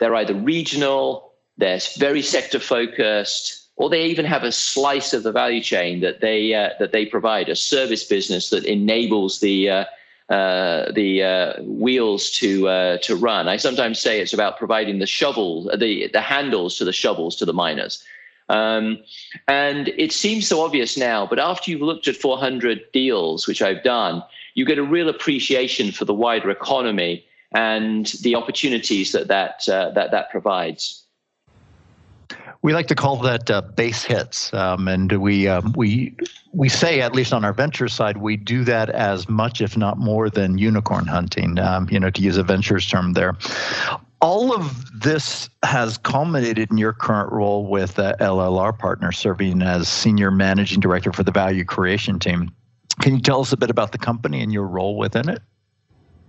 They're 0.00 0.14
either 0.16 0.34
regional, 0.34 1.32
they're 1.56 1.78
very 1.98 2.22
sector 2.22 2.58
focused, 2.58 3.68
or 3.76 3.88
they 3.88 4.06
even 4.06 4.24
have 4.24 4.42
a 4.42 4.50
slice 4.50 5.12
of 5.12 5.22
the 5.22 5.30
value 5.30 5.62
chain 5.62 6.00
that 6.00 6.20
they 6.20 6.52
uh, 6.52 6.70
that 6.80 6.90
they 6.90 7.06
provide 7.06 7.48
a 7.48 7.54
service 7.54 8.04
business 8.04 8.50
that 8.50 8.64
enables 8.64 9.38
the 9.38 9.70
uh, 9.70 9.84
uh, 10.30 10.90
the 10.92 11.22
uh, 11.22 11.62
wheels 11.62 12.30
to 12.32 12.68
uh, 12.68 12.98
to 12.98 13.14
run. 13.14 13.46
I 13.46 13.56
sometimes 13.56 14.00
say 14.00 14.20
it's 14.20 14.32
about 14.32 14.58
providing 14.58 14.98
the 14.98 15.06
shovel, 15.06 15.70
the 15.76 16.08
the 16.12 16.20
handles 16.20 16.76
to 16.78 16.84
the 16.84 16.92
shovels 16.92 17.36
to 17.36 17.44
the 17.44 17.52
miners. 17.52 18.02
Um, 18.48 18.98
and 19.46 19.88
it 19.88 20.12
seems 20.12 20.48
so 20.48 20.64
obvious 20.64 20.96
now, 20.96 21.26
but 21.26 21.38
after 21.38 21.70
you've 21.70 21.82
looked 21.82 22.08
at 22.08 22.16
400 22.16 22.80
deals, 22.92 23.46
which 23.46 23.60
I've 23.60 23.82
done, 23.82 24.22
you 24.54 24.64
get 24.64 24.78
a 24.78 24.82
real 24.82 25.08
appreciation 25.08 25.92
for 25.92 26.04
the 26.04 26.14
wider 26.14 26.50
economy 26.50 27.24
and 27.52 28.06
the 28.22 28.34
opportunities 28.34 29.12
that 29.12 29.28
that 29.28 29.68
uh, 29.68 29.90
that 29.90 30.10
that 30.10 30.30
provides. 30.30 31.04
We 32.60 32.74
like 32.74 32.88
to 32.88 32.94
call 32.94 33.16
that 33.18 33.50
uh, 33.50 33.60
base 33.60 34.02
hits, 34.02 34.52
um, 34.52 34.88
and 34.88 35.12
we 35.12 35.46
um, 35.46 35.72
we 35.76 36.16
we 36.52 36.68
say 36.68 37.00
at 37.00 37.14
least 37.14 37.32
on 37.32 37.44
our 37.44 37.52
venture 37.52 37.88
side 37.88 38.16
we 38.16 38.36
do 38.36 38.64
that 38.64 38.90
as 38.90 39.28
much, 39.28 39.60
if 39.60 39.76
not 39.76 39.98
more, 39.98 40.28
than 40.28 40.58
unicorn 40.58 41.06
hunting. 41.06 41.58
Um, 41.58 41.88
you 41.90 42.00
know, 42.00 42.10
to 42.10 42.20
use 42.20 42.36
a 42.36 42.42
ventures 42.42 42.86
term 42.88 43.12
there. 43.12 43.36
All 44.20 44.52
of 44.52 45.00
this 45.00 45.48
has 45.62 45.96
culminated 45.98 46.70
in 46.70 46.78
your 46.78 46.92
current 46.92 47.32
role 47.32 47.66
with 47.66 47.98
uh, 47.98 48.16
LLR 48.20 48.76
Partner, 48.76 49.12
serving 49.12 49.62
as 49.62 49.88
senior 49.88 50.30
managing 50.30 50.80
director 50.80 51.12
for 51.12 51.22
the 51.22 51.30
value 51.30 51.64
creation 51.64 52.18
team. 52.18 52.50
Can 53.00 53.14
you 53.14 53.20
tell 53.20 53.40
us 53.40 53.52
a 53.52 53.56
bit 53.56 53.70
about 53.70 53.92
the 53.92 53.98
company 53.98 54.42
and 54.42 54.52
your 54.52 54.66
role 54.66 54.96
within 54.96 55.28
it? 55.28 55.40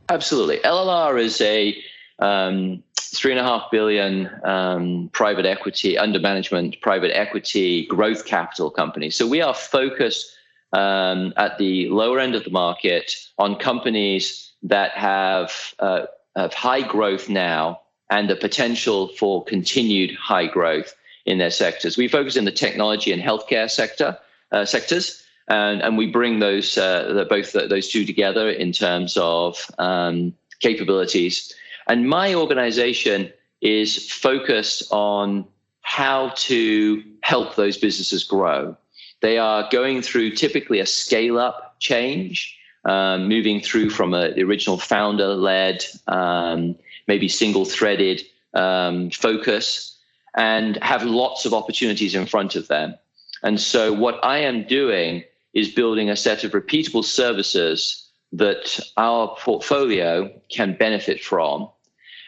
Absolutely. 0.09 0.57
LLR 0.59 1.19
is 1.19 1.41
a 1.41 1.75
um, 2.19 2.83
three 2.99 3.31
and 3.31 3.39
a 3.39 3.43
half 3.43 3.71
billion 3.71 4.29
um, 4.43 5.09
private 5.13 5.45
equity 5.45 5.97
under 5.97 6.19
management 6.19 6.79
private 6.81 7.11
equity 7.15 7.87
growth 7.87 8.25
capital 8.25 8.69
company. 8.69 9.09
So 9.09 9.27
we 9.27 9.41
are 9.41 9.53
focused 9.53 10.31
um, 10.73 11.33
at 11.37 11.57
the 11.57 11.89
lower 11.89 12.19
end 12.19 12.35
of 12.35 12.43
the 12.43 12.51
market 12.51 13.15
on 13.39 13.55
companies 13.55 14.51
that 14.61 14.91
have 14.91 15.73
uh, 15.79 16.05
have 16.39 16.53
high 16.53 16.81
growth 16.81 17.29
now 17.29 17.81
and 18.09 18.29
the 18.29 18.35
potential 18.35 19.09
for 19.09 19.43
continued 19.43 20.15
high 20.15 20.47
growth 20.47 20.95
in 21.25 21.37
their 21.37 21.51
sectors. 21.51 21.97
We 21.97 22.07
focus 22.07 22.35
in 22.35 22.45
the 22.45 22.51
technology 22.51 23.11
and 23.11 23.21
healthcare 23.21 23.69
sector 23.69 24.17
uh, 24.51 24.65
sectors, 24.65 25.23
and, 25.47 25.81
and 25.81 25.97
we 25.97 26.07
bring 26.07 26.39
those 26.39 26.77
uh, 26.77 27.25
both 27.29 27.51
those 27.53 27.89
two 27.89 28.05
together 28.05 28.49
in 28.49 28.71
terms 28.71 29.17
of 29.17 29.69
um, 29.77 30.33
capabilities 30.59 31.53
and 31.89 32.07
my 32.07 32.35
organization 32.35 33.33
is 33.61 34.09
focused 34.11 34.83
on 34.91 35.45
how 35.81 36.31
to 36.35 37.03
help 37.21 37.55
those 37.55 37.77
businesses 37.77 38.23
grow. 38.23 38.77
They 39.21 39.39
are 39.39 39.67
going 39.71 40.03
through 40.03 40.35
typically 40.35 40.79
a 40.79 40.85
scale 40.85 41.39
up 41.39 41.77
change, 41.79 42.55
um, 42.89 43.27
moving 43.27 43.61
through 43.61 43.91
from 43.91 44.15
a, 44.15 44.33
the 44.33 44.41
original 44.43 44.79
founder 44.79 45.35
led, 45.35 45.85
um, 46.07 46.75
maybe 47.07 47.27
single 47.27 47.63
threaded 47.63 48.23
um, 48.55 49.11
focus, 49.11 49.95
and 50.35 50.77
have 50.81 51.03
lots 51.03 51.45
of 51.45 51.53
opportunities 51.53 52.15
in 52.15 52.25
front 52.25 52.55
of 52.55 52.67
them. 52.67 52.95
And 53.43 53.61
so, 53.61 53.93
what 53.93 54.19
I 54.23 54.39
am 54.39 54.65
doing 54.65 55.23
is 55.53 55.69
building 55.69 56.09
a 56.09 56.15
set 56.15 56.43
of 56.43 56.51
repeatable 56.51 57.05
services 57.05 58.09
that 58.33 58.79
our 58.97 59.35
portfolio 59.39 60.31
can 60.49 60.75
benefit 60.75 61.23
from 61.23 61.69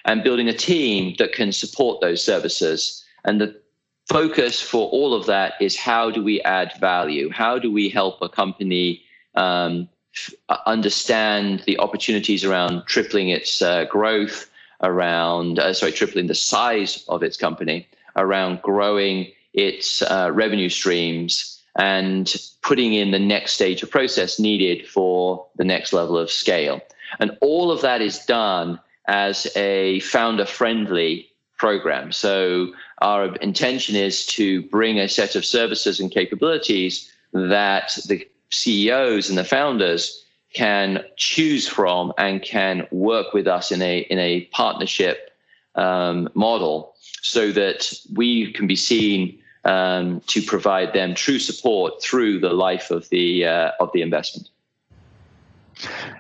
and 0.06 0.24
building 0.24 0.48
a 0.48 0.54
team 0.54 1.16
that 1.18 1.34
can 1.34 1.52
support 1.52 2.02
those 2.02 2.24
services. 2.24 3.04
And 3.26 3.42
the 3.42 3.60
focus 4.10 4.62
for 4.62 4.90
all 4.90 5.14
of 5.16 5.26
that 5.26 5.54
is 5.60 5.76
how 5.76 6.12
do 6.12 6.24
we 6.24 6.40
add 6.42 6.74
value? 6.80 7.30
How 7.32 7.58
do 7.58 7.72
we 7.72 7.90
help 7.90 8.22
a 8.22 8.30
company 8.30 9.04
um, 9.36 9.90
understand 10.66 11.64
the 11.66 11.80
opportunities 11.80 12.44
around 12.44 12.84
tripling 12.86 13.30
its 13.30 13.62
uh, 13.62 13.86
growth, 13.86 14.50
around, 14.82 15.60
uh, 15.60 15.74
sorry, 15.74 15.92
tripling 15.92 16.28
the 16.28 16.36
size 16.36 17.04
of 17.08 17.24
its 17.24 17.38
company, 17.38 17.88
around 18.16 18.62
growing 18.62 19.32
its 19.54 20.02
uh, 20.02 20.30
revenue 20.34 20.70
streams, 20.70 21.62
and 21.78 22.36
putting 22.62 22.94
in 22.94 23.12
the 23.12 23.20
next 23.20 23.54
stage 23.54 23.82
of 23.82 23.90
process 23.90 24.40
needed 24.40 24.88
for 24.88 25.46
the 25.56 25.64
next 25.64 25.94
level 25.94 26.18
of 26.18 26.30
scale. 26.30 26.82
And 27.20 27.38
all 27.42 27.72
of 27.72 27.82
that 27.82 28.02
is 28.02 28.26
done 28.26 28.80
as 29.08 29.48
a 29.56 30.00
founder 30.02 30.46
friendly 30.46 31.30
program. 31.58 32.12
So 32.12 32.74
our 33.02 33.36
intention 33.36 33.96
is 33.96 34.26
to 34.28 34.64
bring 34.64 35.00
a 35.00 35.08
set 35.08 35.36
of 35.36 35.46
services 35.46 36.00
and 36.00 36.12
capabilities 36.12 37.12
that 37.34 37.98
the 38.08 38.28
CEOs 38.52 39.30
and 39.30 39.38
the 39.38 39.44
founders 39.44 40.24
can 40.54 41.04
choose 41.16 41.68
from 41.68 42.14
and 42.18 42.42
can 42.42 42.88
work 42.92 43.34
with 43.34 43.48
us 43.48 43.72
in 43.72 43.82
a 43.82 44.00
in 44.00 44.20
a 44.20 44.42
partnership 44.52 45.32
um, 45.76 46.30
model 46.34 46.94
so 47.22 47.52
that 47.52 47.94
we 48.14 48.52
can 48.52 48.68
be 48.68 48.76
seen 48.76 49.40
um, 49.64 50.22
to 50.28 50.42
provide 50.42 50.94
them 50.94 51.16
true 51.16 51.40
support 51.40 52.02
through 52.02 52.40
the 52.40 52.54
life 52.54 52.92
of 52.92 53.08
the 53.10 53.46
uh, 53.46 53.72
of 53.80 53.92
the 53.94 54.02
investment. 54.02 54.50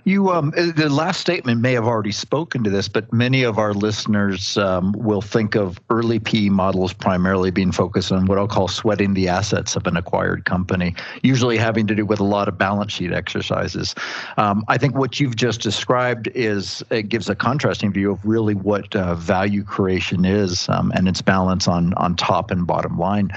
You, 0.03 0.29
um, 0.31 0.53
uh, 0.57 0.71
the 0.75 0.89
last 0.89 1.21
statement 1.21 1.61
may 1.61 1.73
have 1.73 1.85
already 1.85 2.11
spoken 2.11 2.63
to 2.63 2.69
this, 2.69 2.87
but 2.87 3.11
many 3.13 3.43
of 3.43 3.57
our 3.57 3.73
listeners 3.73 4.57
um, 4.57 4.93
will 4.93 5.21
think 5.21 5.55
of 5.55 5.79
early 5.89 6.19
PE 6.19 6.49
models 6.49 6.93
primarily 6.93 7.51
being 7.51 7.71
focused 7.71 8.11
on 8.11 8.25
what 8.25 8.37
I'll 8.37 8.47
call 8.47 8.67
sweating 8.67 9.13
the 9.13 9.27
assets 9.27 9.75
of 9.75 9.85
an 9.87 9.97
acquired 9.97 10.45
company, 10.45 10.95
usually 11.21 11.57
having 11.57 11.87
to 11.87 11.95
do 11.95 12.05
with 12.05 12.19
a 12.19 12.23
lot 12.23 12.47
of 12.47 12.57
balance 12.57 12.93
sheet 12.93 13.13
exercises. 13.13 13.93
Um, 14.37 14.63
I 14.67 14.77
think 14.77 14.95
what 14.95 15.19
you've 15.19 15.35
just 15.35 15.61
described 15.61 16.29
is 16.33 16.83
it 16.89 17.09
gives 17.09 17.29
a 17.29 17.35
contrasting 17.35 17.91
view 17.93 18.11
of 18.11 18.25
really 18.25 18.55
what 18.55 18.95
uh, 18.95 19.15
value 19.15 19.63
creation 19.63 20.25
is 20.25 20.67
um, 20.69 20.91
and 20.95 21.07
its 21.07 21.21
balance 21.21 21.67
on 21.67 21.93
on 21.95 22.15
top 22.15 22.51
and 22.51 22.65
bottom 22.65 22.97
line. 22.97 23.31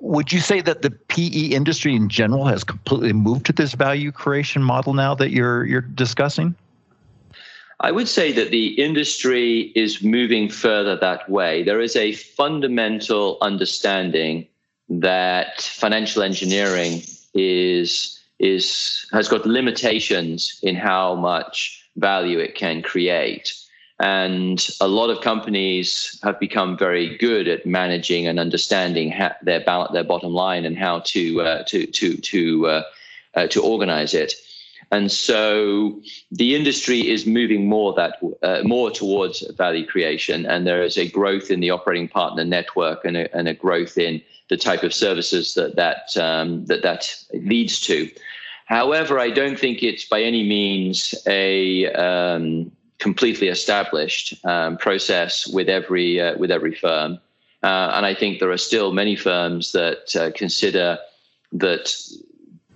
Would 0.00 0.32
you 0.32 0.40
say 0.40 0.60
that 0.60 0.82
the 0.82 0.90
PE 0.90 1.54
industry 1.54 1.94
in 1.94 2.08
general 2.08 2.44
has 2.46 2.64
completely 2.64 3.12
moved 3.12 3.46
to 3.46 3.52
this 3.52 3.72
value 3.72 4.12
creation 4.12 4.62
model 4.62 4.92
now 4.92 5.14
that 5.14 5.30
you're 5.30 5.64
you're 5.64 5.80
discussing? 5.80 6.54
I 7.80 7.92
would 7.92 8.08
say 8.08 8.32
that 8.32 8.50
the 8.50 8.68
industry 8.82 9.72
is 9.74 10.02
moving 10.02 10.48
further 10.48 10.96
that 10.96 11.28
way. 11.28 11.62
There 11.62 11.80
is 11.80 11.94
a 11.94 12.12
fundamental 12.12 13.36
understanding 13.42 14.46
that 14.88 15.60
financial 15.60 16.22
engineering 16.22 17.02
is 17.34 18.20
is 18.38 19.06
has 19.12 19.28
got 19.28 19.46
limitations 19.46 20.58
in 20.62 20.76
how 20.76 21.14
much 21.14 21.84
value 21.96 22.38
it 22.38 22.54
can 22.54 22.82
create. 22.82 23.54
And 23.98 24.68
a 24.80 24.88
lot 24.88 25.08
of 25.08 25.22
companies 25.22 26.20
have 26.22 26.38
become 26.38 26.76
very 26.76 27.16
good 27.16 27.48
at 27.48 27.64
managing 27.64 28.26
and 28.26 28.38
understanding 28.38 29.14
their 29.42 29.64
their 29.92 30.04
bottom 30.04 30.32
line 30.32 30.66
and 30.66 30.76
how 30.76 31.00
to 31.00 31.40
uh, 31.40 31.62
to 31.64 31.86
to 31.86 32.16
to 32.16 32.66
uh, 32.66 32.82
uh, 33.34 33.46
to 33.46 33.62
organize 33.62 34.12
it. 34.12 34.34
And 34.92 35.10
so 35.10 36.00
the 36.30 36.54
industry 36.54 37.08
is 37.08 37.26
moving 37.26 37.68
more 37.68 37.92
that 37.94 38.18
uh, 38.42 38.60
more 38.64 38.90
towards 38.90 39.40
value 39.56 39.86
creation, 39.86 40.46
and 40.46 40.66
there 40.66 40.82
is 40.82 40.96
a 40.96 41.08
growth 41.08 41.50
in 41.50 41.60
the 41.60 41.70
operating 41.70 42.08
partner 42.08 42.44
network 42.44 43.04
and 43.04 43.16
a, 43.16 43.36
and 43.36 43.48
a 43.48 43.54
growth 43.54 43.98
in 43.98 44.22
the 44.48 44.56
type 44.56 44.84
of 44.84 44.94
services 44.94 45.54
that 45.54 45.74
that 45.76 46.16
um, 46.16 46.66
that 46.66 46.82
that 46.82 47.24
leads 47.32 47.80
to. 47.80 48.08
However, 48.66 49.18
I 49.18 49.30
don't 49.30 49.58
think 49.58 49.82
it's 49.82 50.04
by 50.04 50.22
any 50.22 50.44
means 50.46 51.14
a 51.26 51.92
um, 51.92 52.70
completely 52.98 53.48
established 53.48 54.34
um, 54.44 54.76
process 54.76 55.46
with 55.46 55.68
every 55.68 56.20
uh, 56.20 56.36
with 56.38 56.50
every 56.50 56.74
firm, 56.74 57.18
uh, 57.62 57.92
and 57.94 58.06
I 58.06 58.14
think 58.14 58.38
there 58.38 58.50
are 58.50 58.58
still 58.58 58.92
many 58.92 59.16
firms 59.16 59.72
that 59.72 60.16
uh, 60.16 60.30
consider 60.34 60.98
that 61.52 61.94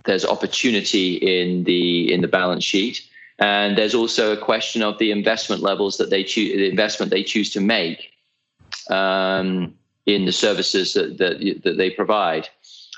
there's 0.05 0.25
opportunity 0.25 1.15
in 1.17 1.65
the 1.65 2.13
in 2.13 2.21
the 2.21 2.29
balance 2.29 2.65
sheet, 2.65 3.07
and 3.39 3.77
there's 3.77 3.95
also 3.95 4.33
a 4.33 4.37
question 4.37 4.83
of 4.83 4.99
the 4.99 5.11
investment 5.11 5.63
levels 5.63 5.97
that 5.99 6.11
they 6.11 6.25
choose, 6.25 6.53
the 6.53 6.69
investment 6.69 7.11
they 7.11 7.25
choose 7.25 7.51
to 7.51 7.61
make 7.61 8.13
um, 8.91 9.75
in 10.07 10.25
the 10.25 10.33
services 10.33 10.95
that, 10.95 11.19
that 11.19 11.63
that 11.65 11.77
they 11.77 11.91
provide. 11.91 12.49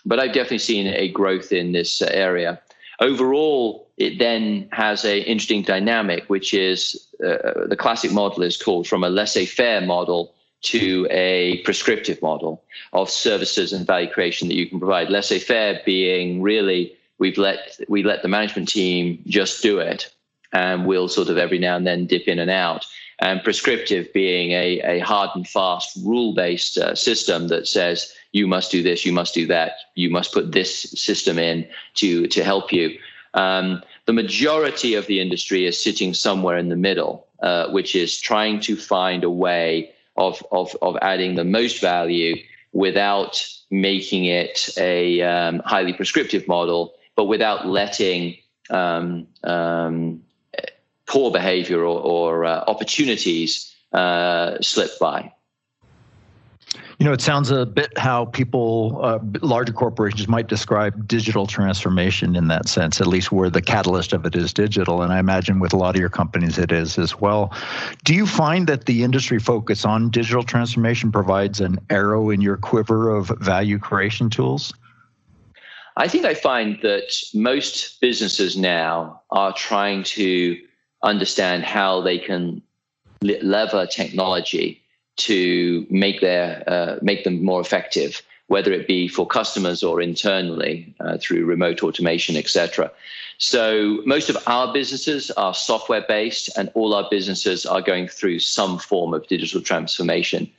But 0.05 0.19
I've 0.19 0.33
definitely 0.33 0.59
seen 0.59 0.89
a 0.89 1.09
growth 1.09 1.53
in 1.53 1.73
this 1.73 2.03
area. 2.03 2.61
Overall, 3.03 3.89
it 3.97 4.21
then 4.21 4.69
has 4.71 5.05
an 5.05 5.19
interesting 5.19 5.63
dynamic, 5.63 6.23
which 6.29 6.55
is 6.55 7.09
uh, 7.27 7.67
the 7.67 7.77
classic 7.77 8.13
model 8.13 8.45
is 8.45 8.57
called 8.57 8.87
from 8.87 9.03
a 9.03 9.09
laissez-faire 9.09 9.81
model 9.81 10.33
to 10.61 11.09
a 11.11 11.59
prescriptive 11.65 12.23
model 12.23 12.63
of 12.93 13.11
services 13.11 13.73
and 13.73 13.89
value 13.89 14.09
creation 14.09 14.47
that 14.47 14.55
you 14.55 14.69
can 14.69 14.79
provide. 14.79 15.11
Laissez-faire 15.11 15.81
being 15.85 16.43
really 16.43 16.95
we've 17.19 17.39
let 17.39 17.81
we 17.89 18.05
let 18.05 18.23
the 18.23 18.29
management 18.29 18.69
team 18.69 19.21
just 19.27 19.63
do 19.63 19.81
it, 19.81 20.09
and 20.53 20.87
we'll 20.87 21.09
sort 21.09 21.29
of 21.29 21.37
every 21.37 21.59
now 21.59 21.75
and 21.75 21.85
then 21.85 22.07
dip 22.07 22.29
in 22.29 22.39
and 22.39 22.53
out. 22.53 22.87
And 23.23 23.45
prescriptive 23.45 24.13
being 24.13 24.51
a, 24.51 24.81
a 24.81 24.99
hard 24.99 25.31
and 25.37 25.47
fast 25.47 25.97
rule-based 26.05 26.77
uh, 26.77 26.97
system 26.97 27.47
that 27.49 27.69
says 27.69 28.13
you 28.33 28.49
must 28.49 28.73
do 28.73 28.83
this, 28.83 29.07
you 29.07 29.13
must 29.13 29.33
do 29.33 29.47
that, 29.47 29.75
you 29.95 30.11
must 30.11 30.35
put 30.35 30.51
this 30.51 30.91
system 31.07 31.39
in 31.39 31.65
to 31.95 32.27
to 32.27 32.43
help 32.43 32.73
you. 32.73 32.99
Um, 33.35 33.81
the 34.07 34.13
majority 34.13 34.95
of 34.95 35.07
the 35.07 35.21
industry 35.21 35.67
is 35.67 35.81
sitting 35.81 36.15
somewhere 36.15 36.59
in 36.59 36.69
the 36.69 36.83
middle, 36.89 37.29
uh, 37.43 37.71
which 37.71 37.95
is 37.95 38.21
trying 38.21 38.59
to 38.63 38.75
find 38.75 39.23
a 39.23 39.31
way 39.31 39.93
of, 40.17 40.43
of, 40.51 40.77
of 40.83 40.97
adding 41.01 41.37
the 41.37 41.45
most 41.45 41.81
value 41.81 42.35
without 42.73 43.41
making 43.71 44.25
it 44.25 44.69
a 44.77 45.23
um, 45.23 45.63
highly 45.65 45.93
prescriptive 45.93 46.49
model, 46.49 46.95
but 47.15 47.27
without 47.27 47.69
letting 47.69 48.37
um, 48.71 49.29
um, 49.45 50.23
poor 51.13 51.31
behavior 51.31 51.81
or, 51.81 52.01
or 52.01 52.45
uh, 52.47 52.65
opportunities 52.67 53.75
uh, 53.93 54.57
slip 54.63 54.99
by. 54.99 55.31
You 56.99 57.05
know, 57.05 57.13
it 57.13 57.21
sounds 57.21 57.51
a 57.51 57.67
bit 57.67 57.99
how 57.99 58.27
people, 58.27 58.99
uh, 59.03 59.19
larger 59.43 59.75
corporations 59.75 60.27
might 60.27 60.47
describe 60.47 61.07
digital 61.07 61.47
transformation 61.47 62.35
in 62.35 62.49
that 62.49 62.67
sense, 62.67 62.99
at 63.01 63.09
least 63.09 63.31
where 63.31 63.51
the 63.51 63.61
catalyst 63.61 64.15
of 64.15 64.25
it 64.25 64.35
is 64.35 64.55
digital. 64.55 65.03
And 65.03 65.13
I 65.13 65.19
imagine 65.19 65.61
with 65.61 65.75
a 65.75 65.77
lot 65.77 65.95
of 65.95 66.01
your 66.01 66.09
companies 66.09 66.59
it 66.59 66.73
is 66.73 66.99
as 66.99 67.21
well. 67.21 67.53
Do 68.05 68.15
you 68.15 68.27
find 68.27 68.67
that 68.69 68.87
the 68.87 69.03
industry 69.03 69.39
focus 69.39 69.85
on 69.85 70.11
digital 70.11 70.45
transformation 70.45 71.13
provides 71.13 71.61
an 71.61 71.79
arrow 71.91 72.31
in 72.31 72.41
your 72.41 72.57
quiver 72.57 73.11
of 73.11 73.29
value 73.41 73.79
creation 73.79 74.31
tools? 74.31 74.73
I 75.97 76.09
think 76.09 76.25
I 76.25 76.33
find 76.33 76.79
that 76.83 77.13
most 77.35 78.01
businesses 78.01 78.57
now 78.57 79.21
are 79.31 79.53
trying 79.53 80.05
to 80.05 80.57
understand 81.03 81.65
how 81.65 82.01
they 82.01 82.19
can 82.19 82.63
lever 83.23 83.87
technology 83.87 84.81
to 85.17 85.87
make 85.91 86.21
their 86.21 86.65
uh, 86.67 86.99
make 87.03 87.25
them 87.25 87.45
more 87.45 87.61
effective, 87.61 88.23
whether 88.47 88.73
it 88.73 88.87
be 88.87 89.09
for 89.09 89.27
customers 89.27 89.83
or 89.83 90.01
internally 90.01 90.95
uh, 91.01 91.19
through 91.19 91.45
remote 91.45 91.83
automation, 91.83 92.37
etc. 92.37 92.91
So 93.39 94.03
most 94.07 94.31
of 94.31 94.37
our 94.47 94.73
businesses 94.73 95.31
are 95.33 95.55
software 95.55 96.05
based, 96.07 96.51
and 96.57 96.71
all 96.75 96.95
our 96.95 97.09
businesses 97.11 97.67
are 97.67 97.83
going 97.83 98.09
through 98.09 98.39
some 98.39 98.79
form 98.79 99.15
of 99.15 99.27
digital 99.27 99.61
transformation. 99.61 100.51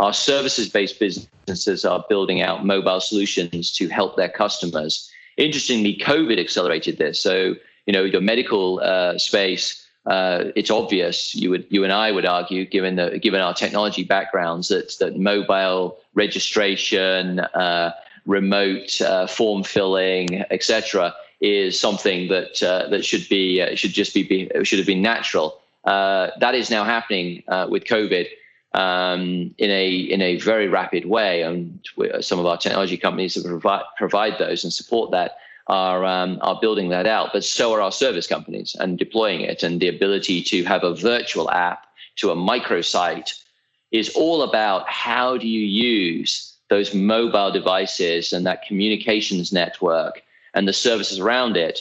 Our 0.00 0.12
services 0.12 0.68
based 0.68 0.98
businesses 0.98 1.84
are 1.84 2.04
building 2.08 2.42
out 2.42 2.66
mobile 2.66 3.00
solutions 3.00 3.70
to 3.72 3.88
help 3.88 4.16
their 4.16 4.28
customers. 4.28 5.10
Interestingly, 5.36 5.96
COVID 5.96 6.38
accelerated 6.40 6.98
this. 6.98 7.20
So, 7.20 7.54
you 7.86 7.92
know, 7.92 8.02
your 8.02 8.20
medical 8.20 8.80
uh, 8.80 9.16
space 9.18 9.81
uh, 10.06 10.44
it's 10.56 10.70
obvious 10.70 11.34
you 11.34 11.50
would 11.50 11.66
you 11.70 11.84
and 11.84 11.92
I 11.92 12.10
would 12.10 12.26
argue, 12.26 12.64
given 12.64 12.96
the 12.96 13.18
given 13.18 13.40
our 13.40 13.54
technology 13.54 14.02
backgrounds, 14.02 14.68
that 14.68 14.96
that 14.98 15.16
mobile 15.16 15.96
registration, 16.14 17.40
uh, 17.40 17.92
remote 18.26 19.00
uh, 19.00 19.26
form 19.26 19.62
filling, 19.62 20.44
etc., 20.50 21.14
is 21.40 21.78
something 21.78 22.28
that 22.28 22.62
uh, 22.62 22.88
that 22.88 23.04
should 23.04 23.28
be 23.28 23.62
uh, 23.62 23.76
should 23.76 23.92
just 23.92 24.12
be, 24.12 24.24
be 24.24 24.50
should 24.64 24.78
have 24.78 24.86
been 24.86 25.02
natural. 25.02 25.60
Uh, 25.84 26.30
that 26.40 26.54
is 26.54 26.68
now 26.68 26.84
happening 26.84 27.42
with 27.68 27.84
COVID 27.84 28.26
um, 28.74 29.54
in 29.58 29.70
a 29.70 29.88
in 29.88 30.20
a 30.20 30.36
very 30.38 30.66
rapid 30.66 31.04
way, 31.04 31.42
and 31.42 31.78
some 32.20 32.40
of 32.40 32.46
our 32.46 32.56
technology 32.56 32.96
companies 32.96 33.34
that 33.34 33.44
provide 33.44 33.84
provide 33.96 34.38
those 34.38 34.64
and 34.64 34.72
support 34.72 35.12
that 35.12 35.36
are 35.66 36.04
um, 36.04 36.38
are 36.42 36.58
building 36.60 36.88
that 36.88 37.06
out, 37.06 37.30
but 37.32 37.44
so 37.44 37.72
are 37.72 37.80
our 37.80 37.92
service 37.92 38.26
companies 38.26 38.76
and 38.78 38.98
deploying 38.98 39.42
it. 39.42 39.62
And 39.62 39.80
the 39.80 39.88
ability 39.88 40.42
to 40.44 40.64
have 40.64 40.84
a 40.84 40.94
virtual 40.94 41.50
app 41.50 41.86
to 42.16 42.30
a 42.30 42.36
microsite 42.36 43.30
is 43.90 44.10
all 44.14 44.42
about 44.42 44.88
how 44.88 45.36
do 45.36 45.46
you 45.46 45.60
use 45.66 46.56
those 46.68 46.94
mobile 46.94 47.52
devices 47.52 48.32
and 48.32 48.46
that 48.46 48.66
communications 48.66 49.52
network 49.52 50.22
and 50.54 50.66
the 50.66 50.72
services 50.72 51.18
around 51.18 51.56
it 51.56 51.80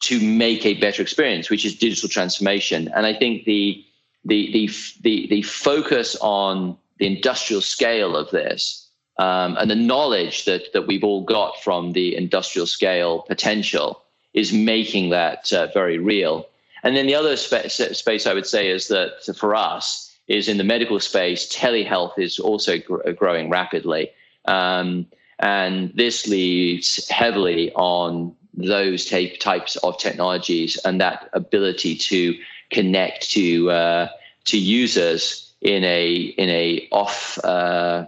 to 0.00 0.20
make 0.20 0.64
a 0.64 0.74
better 0.74 1.02
experience, 1.02 1.50
which 1.50 1.64
is 1.64 1.76
digital 1.76 2.08
transformation. 2.08 2.90
And 2.94 3.06
I 3.06 3.14
think 3.14 3.44
the 3.44 3.84
the 4.24 4.52
the 4.52 4.70
the, 5.02 5.26
the 5.28 5.42
focus 5.42 6.16
on 6.20 6.76
the 6.98 7.06
industrial 7.06 7.62
scale 7.62 8.16
of 8.16 8.30
this 8.30 8.85
um, 9.18 9.56
and 9.56 9.70
the 9.70 9.76
knowledge 9.76 10.44
that 10.44 10.72
that 10.72 10.86
we've 10.86 11.04
all 11.04 11.24
got 11.24 11.62
from 11.62 11.92
the 11.92 12.16
industrial 12.16 12.66
scale 12.66 13.22
potential 13.22 14.02
is 14.34 14.52
making 14.52 15.10
that 15.10 15.52
uh, 15.52 15.68
very 15.72 15.98
real. 15.98 16.46
And 16.82 16.96
then 16.96 17.06
the 17.06 17.14
other 17.14 17.36
spa- 17.36 17.68
space 17.68 18.26
I 18.26 18.34
would 18.34 18.46
say 18.46 18.68
is 18.68 18.88
that 18.88 19.34
for 19.36 19.54
us 19.54 20.14
is 20.28 20.48
in 20.48 20.58
the 20.58 20.64
medical 20.64 21.00
space, 21.00 21.48
telehealth 21.48 22.18
is 22.18 22.38
also 22.38 22.78
gr- 22.78 23.10
growing 23.12 23.48
rapidly. 23.48 24.10
Um, 24.44 25.06
and 25.38 25.92
this 25.94 26.26
leads 26.26 27.08
heavily 27.08 27.72
on 27.72 28.34
those 28.54 29.06
type, 29.06 29.38
types 29.38 29.76
of 29.76 29.98
technologies 29.98 30.76
and 30.84 31.00
that 31.00 31.28
ability 31.32 31.96
to 31.96 32.34
connect 32.70 33.30
to 33.30 33.70
uh, 33.70 34.08
to 34.44 34.58
users 34.58 35.52
in 35.60 35.84
a 35.84 36.14
in 36.14 36.48
a 36.48 36.88
off 36.90 37.38
uh, 37.44 38.06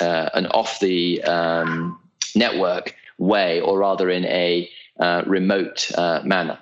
uh, 0.00 0.30
an 0.34 0.46
off 0.46 0.80
the 0.80 1.22
um, 1.24 1.98
network 2.34 2.94
way, 3.18 3.60
or 3.60 3.78
rather 3.78 4.10
in 4.10 4.24
a 4.26 4.68
uh, 5.00 5.22
remote 5.26 5.90
uh, 5.96 6.20
manner. 6.24 6.58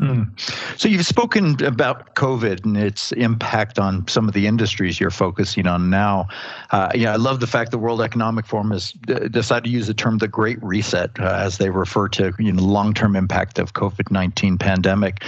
Mm. 0.00 0.38
So 0.78 0.88
you've 0.88 1.06
spoken 1.06 1.62
about 1.64 2.14
COVID 2.14 2.64
and 2.64 2.76
its 2.76 3.10
impact 3.12 3.80
on 3.80 4.06
some 4.06 4.28
of 4.28 4.34
the 4.34 4.46
industries 4.46 5.00
you're 5.00 5.10
focusing 5.10 5.66
on 5.66 5.90
now. 5.90 6.28
Uh, 6.70 6.90
yeah, 6.94 7.12
I 7.12 7.16
love 7.16 7.40
the 7.40 7.48
fact 7.48 7.72
the 7.72 7.78
World 7.78 8.00
Economic 8.00 8.46
Forum 8.46 8.70
has 8.70 8.92
decided 9.30 9.64
to 9.64 9.70
use 9.70 9.88
the 9.88 9.94
term 9.94 10.18
"the 10.18 10.28
Great 10.28 10.62
Reset" 10.62 11.10
uh, 11.18 11.24
as 11.24 11.58
they 11.58 11.70
refer 11.70 12.08
to 12.10 12.32
you 12.38 12.52
know 12.52 12.62
long-term 12.62 13.16
impact 13.16 13.58
of 13.58 13.72
COVID-19 13.72 14.60
pandemic. 14.60 15.24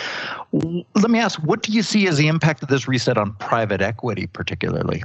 Let 0.52 1.10
me 1.10 1.18
ask, 1.18 1.40
what 1.40 1.62
do 1.62 1.72
you 1.72 1.82
see 1.82 2.06
as 2.06 2.16
the 2.16 2.28
impact 2.28 2.62
of 2.62 2.68
this 2.68 2.86
reset 2.86 3.18
on 3.18 3.32
private 3.34 3.80
equity, 3.80 4.28
particularly? 4.28 5.02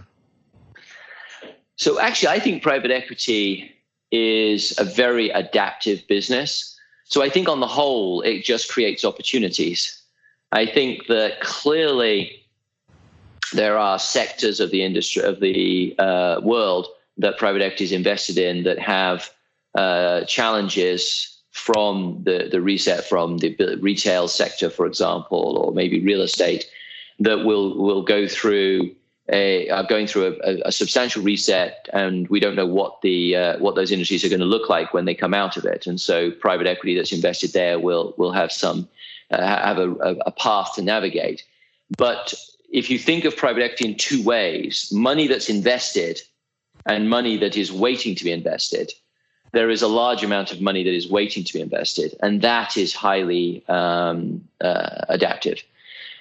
So 1.77 1.99
actually, 1.99 2.29
I 2.29 2.39
think 2.39 2.63
private 2.63 2.91
equity 2.91 3.71
is 4.11 4.77
a 4.79 4.83
very 4.83 5.29
adaptive 5.29 6.07
business. 6.07 6.77
So 7.05 7.21
I 7.21 7.29
think 7.29 7.49
on 7.49 7.59
the 7.59 7.67
whole, 7.67 8.21
it 8.21 8.43
just 8.43 8.71
creates 8.71 9.03
opportunities. 9.03 10.01
I 10.51 10.65
think 10.65 11.07
that 11.07 11.41
clearly 11.41 12.45
there 13.53 13.77
are 13.77 13.99
sectors 13.99 14.59
of 14.59 14.71
the 14.71 14.83
industry 14.83 15.21
of 15.21 15.39
the 15.39 15.95
uh, 15.99 16.39
world 16.43 16.87
that 17.17 17.37
private 17.37 17.61
equity 17.61 17.83
is 17.83 17.91
invested 17.91 18.37
in 18.37 18.63
that 18.63 18.79
have 18.79 19.29
uh, 19.75 20.23
challenges 20.25 21.35
from 21.51 22.21
the, 22.23 22.49
the 22.51 22.59
reset 22.59 23.05
from 23.05 23.37
the 23.37 23.77
retail 23.81 24.27
sector, 24.27 24.69
for 24.69 24.85
example, 24.85 25.57
or 25.57 25.71
maybe 25.71 26.01
real 26.01 26.21
estate, 26.21 26.65
that 27.19 27.45
will 27.45 27.77
will 27.77 28.01
go 28.01 28.27
through 28.27 28.93
a, 29.29 29.69
are 29.69 29.83
going 29.83 30.07
through 30.07 30.37
a, 30.43 30.61
a, 30.65 30.71
substantial 30.71 31.23
reset, 31.23 31.89
and 31.93 32.27
we 32.27 32.39
don't 32.39 32.55
know 32.55 32.65
what 32.65 33.01
the 33.01 33.35
uh, 33.35 33.57
what 33.57 33.75
those 33.75 33.91
industries 33.91 34.23
are 34.23 34.29
going 34.29 34.39
to 34.39 34.45
look 34.45 34.69
like 34.69 34.93
when 34.93 35.05
they 35.05 35.15
come 35.15 35.33
out 35.33 35.57
of 35.57 35.65
it. 35.65 35.87
And 35.87 35.99
so, 35.99 36.31
private 36.31 36.67
equity 36.67 36.95
that's 36.95 37.11
invested 37.11 37.53
there 37.53 37.79
will 37.79 38.13
will 38.17 38.31
have 38.31 38.51
some 38.51 38.87
uh, 39.31 39.41
have 39.41 39.79
a, 39.79 39.91
a 40.25 40.31
path 40.31 40.75
to 40.75 40.81
navigate. 40.81 41.43
But 41.97 42.33
if 42.71 42.89
you 42.89 42.99
think 42.99 43.25
of 43.25 43.35
private 43.35 43.63
equity 43.63 43.85
in 43.85 43.95
two 43.95 44.23
ways, 44.23 44.89
money 44.91 45.27
that's 45.27 45.49
invested 45.49 46.21
and 46.85 47.09
money 47.09 47.37
that 47.37 47.57
is 47.57 47.71
waiting 47.71 48.15
to 48.15 48.23
be 48.23 48.31
invested, 48.31 48.91
there 49.53 49.69
is 49.69 49.81
a 49.81 49.87
large 49.87 50.23
amount 50.23 50.51
of 50.51 50.61
money 50.61 50.83
that 50.83 50.93
is 50.93 51.09
waiting 51.09 51.43
to 51.43 51.53
be 51.53 51.61
invested, 51.61 52.15
and 52.21 52.41
that 52.41 52.77
is 52.77 52.93
highly 52.93 53.63
um, 53.69 54.47
uh, 54.61 55.05
adaptive. 55.09 55.63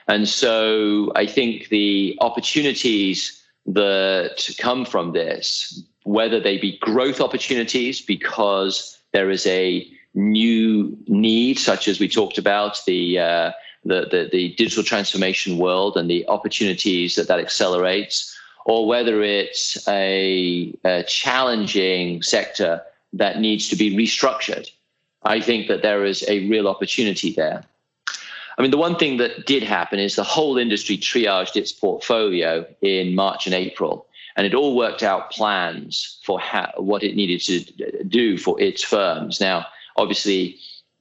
And 0.08 0.28
so 0.28 1.12
I 1.14 1.26
think 1.26 1.68
the 1.68 2.16
opportunities 2.20 3.42
that 3.66 4.48
come 4.58 4.84
from 4.84 5.12
this, 5.12 5.82
whether 6.04 6.38
they 6.38 6.58
be 6.58 6.78
growth 6.78 7.20
opportunities 7.20 8.00
because 8.00 8.98
there 9.12 9.30
is 9.30 9.46
a 9.46 9.86
new 10.14 10.96
need, 11.06 11.58
such 11.58 11.88
as 11.88 11.98
we 11.98 12.08
talked 12.08 12.38
about, 12.38 12.80
the, 12.86 13.18
uh, 13.18 13.52
the, 13.84 14.06
the, 14.10 14.28
the, 14.30 14.54
digital 14.54 14.84
transformation 14.84 15.58
world 15.58 15.96
and 15.96 16.08
the 16.10 16.26
opportunities 16.28 17.16
that 17.16 17.28
that 17.28 17.40
accelerates, 17.40 18.36
or 18.66 18.86
whether 18.86 19.22
it's 19.22 19.86
a, 19.88 20.74
a 20.84 21.02
challenging 21.04 22.22
sector 22.22 22.82
that 23.12 23.40
needs 23.40 23.68
to 23.68 23.76
be 23.76 23.94
restructured. 23.96 24.68
I 25.22 25.40
think 25.40 25.68
that 25.68 25.82
there 25.82 26.04
is 26.04 26.24
a 26.28 26.48
real 26.48 26.68
opportunity 26.68 27.32
there. 27.32 27.64
I 28.56 28.62
mean, 28.62 28.70
the 28.70 28.78
one 28.78 28.96
thing 28.96 29.16
that 29.18 29.46
did 29.46 29.62
happen 29.62 29.98
is 29.98 30.16
the 30.16 30.22
whole 30.22 30.58
industry 30.58 30.96
triaged 30.96 31.56
its 31.56 31.72
portfolio 31.72 32.66
in 32.80 33.14
March 33.14 33.46
and 33.46 33.54
April, 33.54 34.06
and 34.36 34.46
it 34.46 34.54
all 34.54 34.76
worked 34.76 35.02
out 35.02 35.30
plans 35.30 36.18
for 36.24 36.38
how, 36.38 36.72
what 36.76 37.02
it 37.02 37.16
needed 37.16 37.40
to 37.42 38.04
do 38.04 38.38
for 38.38 38.60
its 38.60 38.82
firms. 38.82 39.40
Now, 39.40 39.66
obviously, 39.96 40.58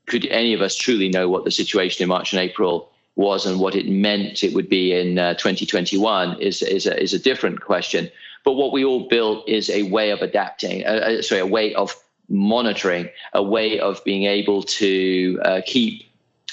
could 0.07 0.25
any 0.27 0.53
of 0.53 0.61
us 0.61 0.75
truly 0.75 1.09
know 1.09 1.29
what 1.29 1.45
the 1.45 1.51
situation 1.51 2.03
in 2.03 2.09
March 2.09 2.33
and 2.33 2.41
April 2.41 2.89
was 3.15 3.45
and 3.45 3.59
what 3.59 3.75
it 3.75 3.87
meant 3.87 4.43
it 4.43 4.53
would 4.53 4.69
be 4.69 4.93
in 4.93 5.19
uh, 5.19 5.33
2021 5.35 6.41
is, 6.41 6.61
is, 6.63 6.87
a, 6.87 6.99
is 7.01 7.13
a 7.13 7.19
different 7.19 7.61
question. 7.61 8.09
But 8.43 8.53
what 8.53 8.73
we 8.73 8.83
all 8.83 9.07
built 9.07 9.47
is 9.47 9.69
a 9.69 9.83
way 9.83 10.09
of 10.09 10.21
adapting, 10.21 10.85
uh, 10.85 10.89
uh 10.89 11.21
sorry, 11.21 11.41
a 11.41 11.45
way 11.45 11.73
of 11.75 11.95
monitoring, 12.27 13.09
a 13.33 13.43
way 13.43 13.79
of 13.79 14.03
being 14.03 14.23
able 14.23 14.63
to 14.63 15.39
uh, 15.45 15.61
keep 15.65 16.03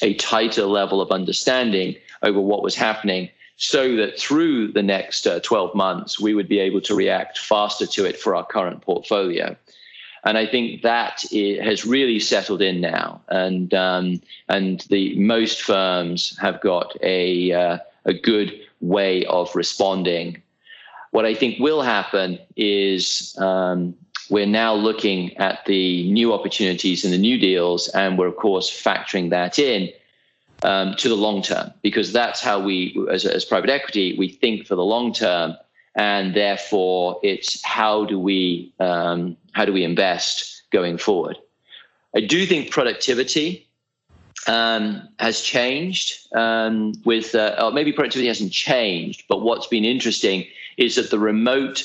a 0.02 0.14
tighter 0.14 0.66
level 0.66 1.00
of 1.00 1.10
understanding 1.10 1.96
over 2.22 2.40
what 2.40 2.62
was 2.62 2.74
happening 2.74 3.30
so 3.56 3.94
that 3.96 4.18
through 4.18 4.72
the 4.72 4.82
next 4.82 5.26
uh, 5.26 5.38
12 5.40 5.74
months, 5.74 6.18
we 6.18 6.32
would 6.32 6.48
be 6.48 6.58
able 6.58 6.80
to 6.80 6.94
react 6.94 7.38
faster 7.38 7.86
to 7.86 8.06
it 8.06 8.18
for 8.18 8.34
our 8.34 8.44
current 8.44 8.80
portfolio. 8.80 9.54
And 10.24 10.38
I 10.38 10.46
think 10.46 10.82
that 10.82 11.24
has 11.62 11.84
really 11.84 12.20
settled 12.20 12.62
in 12.62 12.80
now, 12.80 13.20
and 13.28 13.72
um, 13.72 14.20
and 14.48 14.80
the 14.90 15.18
most 15.18 15.62
firms 15.62 16.36
have 16.38 16.60
got 16.60 16.94
a 17.02 17.52
uh, 17.52 17.78
a 18.04 18.12
good 18.12 18.60
way 18.80 19.24
of 19.26 19.54
responding. 19.54 20.42
What 21.10 21.24
I 21.24 21.34
think 21.34 21.58
will 21.58 21.80
happen 21.80 22.38
is 22.56 23.34
um, 23.38 23.94
we're 24.30 24.46
now 24.46 24.74
looking 24.74 25.36
at 25.36 25.64
the 25.66 26.10
new 26.10 26.32
opportunities 26.32 27.04
and 27.04 27.12
the 27.12 27.18
new 27.18 27.38
deals, 27.38 27.88
and 27.88 28.18
we're 28.18 28.28
of 28.28 28.36
course 28.36 28.70
factoring 28.70 29.30
that 29.30 29.58
in 29.58 29.90
um, 30.62 30.94
to 30.96 31.08
the 31.08 31.16
long 31.16 31.42
term 31.42 31.72
because 31.82 32.12
that's 32.12 32.40
how 32.40 32.60
we, 32.60 32.96
as, 33.10 33.24
as 33.24 33.44
private 33.44 33.70
equity, 33.70 34.16
we 34.18 34.28
think 34.28 34.66
for 34.66 34.76
the 34.76 34.84
long 34.84 35.12
term, 35.12 35.56
and 35.96 36.34
therefore 36.34 37.18
it's 37.22 37.62
how 37.64 38.04
do 38.04 38.18
we 38.18 38.72
um, 38.80 39.36
how 39.52 39.64
do 39.64 39.72
we 39.72 39.84
invest 39.84 40.62
going 40.70 40.98
forward. 40.98 41.36
I 42.14 42.20
do 42.20 42.46
think 42.46 42.70
productivity 42.70 43.68
um, 44.46 45.08
has 45.18 45.40
changed 45.40 46.26
um, 46.34 46.92
with, 47.04 47.34
uh, 47.34 47.70
maybe 47.72 47.92
productivity 47.92 48.28
hasn't 48.28 48.52
changed, 48.52 49.24
but 49.28 49.42
what's 49.42 49.66
been 49.66 49.84
interesting 49.84 50.46
is 50.76 50.96
that 50.96 51.10
the 51.10 51.18
remote 51.18 51.84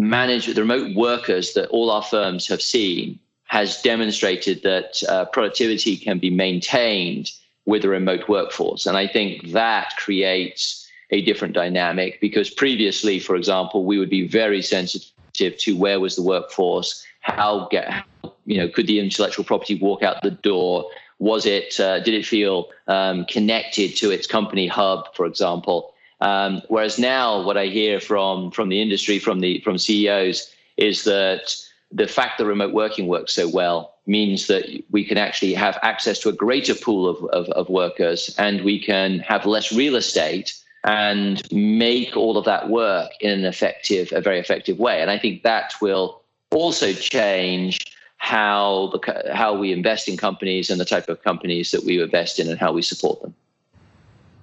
manager, 0.00 0.52
the 0.52 0.62
remote 0.62 0.94
workers 0.94 1.54
that 1.54 1.68
all 1.68 1.90
our 1.90 2.02
firms 2.02 2.46
have 2.48 2.62
seen 2.62 3.18
has 3.44 3.80
demonstrated 3.82 4.62
that 4.62 5.02
uh, 5.08 5.24
productivity 5.26 5.96
can 5.96 6.18
be 6.18 6.30
maintained 6.30 7.30
with 7.66 7.84
a 7.84 7.88
remote 7.88 8.28
workforce. 8.28 8.86
And 8.86 8.96
I 8.96 9.06
think 9.06 9.52
that 9.52 9.94
creates 9.96 10.88
a 11.10 11.22
different 11.22 11.54
dynamic 11.54 12.20
because 12.20 12.50
previously, 12.50 13.18
for 13.18 13.36
example, 13.36 13.84
we 13.84 13.98
would 13.98 14.10
be 14.10 14.26
very 14.26 14.62
sensitive 14.62 15.56
to 15.58 15.76
where 15.76 16.00
was 16.00 16.16
the 16.16 16.22
workforce, 16.22 17.04
how 17.20 17.68
get, 17.70 18.04
you 18.44 18.58
know, 18.58 18.68
could 18.68 18.86
the 18.86 19.00
intellectual 19.00 19.44
property 19.44 19.76
walk 19.76 20.02
out 20.02 20.22
the 20.22 20.30
door? 20.30 20.88
Was 21.18 21.46
it, 21.46 21.78
uh, 21.78 22.00
did 22.00 22.14
it 22.14 22.26
feel 22.26 22.68
um, 22.88 23.24
connected 23.26 23.96
to 23.96 24.10
its 24.10 24.26
company 24.26 24.66
hub, 24.66 25.14
for 25.14 25.26
example? 25.26 25.93
Um, 26.20 26.62
whereas 26.68 26.98
now, 26.98 27.42
what 27.42 27.56
I 27.56 27.66
hear 27.66 28.00
from 28.00 28.50
from 28.50 28.68
the 28.68 28.80
industry, 28.80 29.18
from 29.18 29.40
the 29.40 29.60
from 29.60 29.78
CEOs, 29.78 30.50
is 30.76 31.04
that 31.04 31.54
the 31.90 32.06
fact 32.06 32.38
that 32.38 32.46
remote 32.46 32.72
working 32.72 33.06
works 33.06 33.32
so 33.32 33.48
well 33.48 33.94
means 34.06 34.46
that 34.48 34.64
we 34.90 35.04
can 35.04 35.16
actually 35.16 35.54
have 35.54 35.78
access 35.82 36.18
to 36.20 36.28
a 36.28 36.32
greater 36.32 36.74
pool 36.74 37.08
of, 37.08 37.24
of, 37.26 37.48
of 37.50 37.68
workers, 37.68 38.34
and 38.38 38.62
we 38.62 38.78
can 38.78 39.20
have 39.20 39.46
less 39.46 39.72
real 39.72 39.96
estate 39.96 40.54
and 40.84 41.42
make 41.50 42.16
all 42.16 42.36
of 42.36 42.44
that 42.44 42.68
work 42.68 43.10
in 43.20 43.30
an 43.30 43.44
effective, 43.46 44.12
a 44.12 44.20
very 44.20 44.38
effective 44.38 44.78
way. 44.78 45.00
And 45.00 45.10
I 45.10 45.18
think 45.18 45.42
that 45.42 45.72
will 45.80 46.22
also 46.50 46.92
change 46.92 47.80
how 48.18 48.90
the 48.92 49.32
how 49.34 49.54
we 49.54 49.72
invest 49.72 50.08
in 50.08 50.16
companies 50.16 50.70
and 50.70 50.80
the 50.80 50.84
type 50.84 51.08
of 51.08 51.22
companies 51.22 51.70
that 51.72 51.84
we 51.84 52.00
invest 52.00 52.38
in 52.38 52.48
and 52.48 52.58
how 52.58 52.72
we 52.72 52.82
support 52.82 53.20
them. 53.22 53.34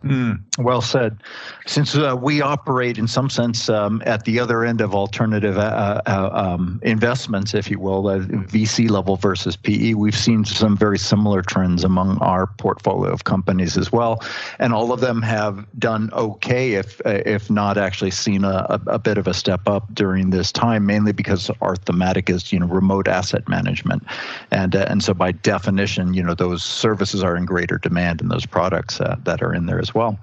Mm, 0.04 0.42
well 0.58 0.82
said. 0.82 1.22
Since 1.68 1.96
uh, 1.96 2.18
we 2.20 2.42
operate 2.42 2.98
in 2.98 3.08
some 3.08 3.30
sense 3.30 3.70
um, 3.70 4.02
at 4.08 4.26
the 4.26 4.40
other 4.40 4.66
end 4.66 4.82
of 4.82 4.96
alternative 4.96 5.60
uh, 5.60 6.02
uh, 6.08 6.30
um, 6.34 6.80
investments, 6.82 7.54
if 7.54 7.70
you 7.70 7.78
will, 7.78 8.08
uh, 8.08 8.18
VC 8.18 8.90
level 8.90 9.16
versus 9.16 9.56
PE, 9.56 9.94
we've 9.94 10.18
seen 10.18 10.44
some 10.44 10.76
very 10.76 10.98
similar 10.98 11.44
trends 11.44 11.84
among 11.84 12.18
our 12.18 12.48
portfolio 12.48 13.12
of 13.12 13.26
companies 13.26 13.78
as 13.78 13.92
well, 13.92 14.24
and 14.58 14.74
all 14.74 14.92
of 14.92 15.02
them 15.02 15.22
have 15.22 15.68
done 15.78 16.10
okay, 16.14 16.74
if 16.74 17.00
uh, 17.06 17.22
if 17.28 17.52
not 17.52 17.78
actually 17.78 18.12
seen 18.12 18.44
a, 18.44 18.82
a, 18.88 18.98
bit 18.98 19.20
of 19.20 19.28
a 19.28 19.36
step 19.36 19.62
up 19.68 19.94
during 19.94 20.32
this 20.32 20.52
time, 20.52 20.84
mainly 20.84 21.12
because 21.12 21.52
our 21.62 21.76
thematic 21.76 22.28
is 22.28 22.52
you 22.52 22.60
know 22.60 22.66
remote 22.66 23.08
asset 23.08 23.48
management, 23.48 24.04
and 24.50 24.76
uh, 24.76 24.86
and 24.90 25.04
so 25.04 25.14
by 25.14 25.32
definition, 25.32 26.16
you 26.16 26.24
know 26.24 26.34
those 26.34 26.64
services 26.64 27.24
are 27.24 27.36
in 27.36 27.46
greater 27.46 27.78
demand 27.78 28.20
and 28.20 28.32
those 28.32 28.48
products 28.48 28.98
that 28.98 29.44
are 29.44 29.54
in 29.54 29.68
there 29.68 29.80
as 29.80 29.91
well. 29.94 30.20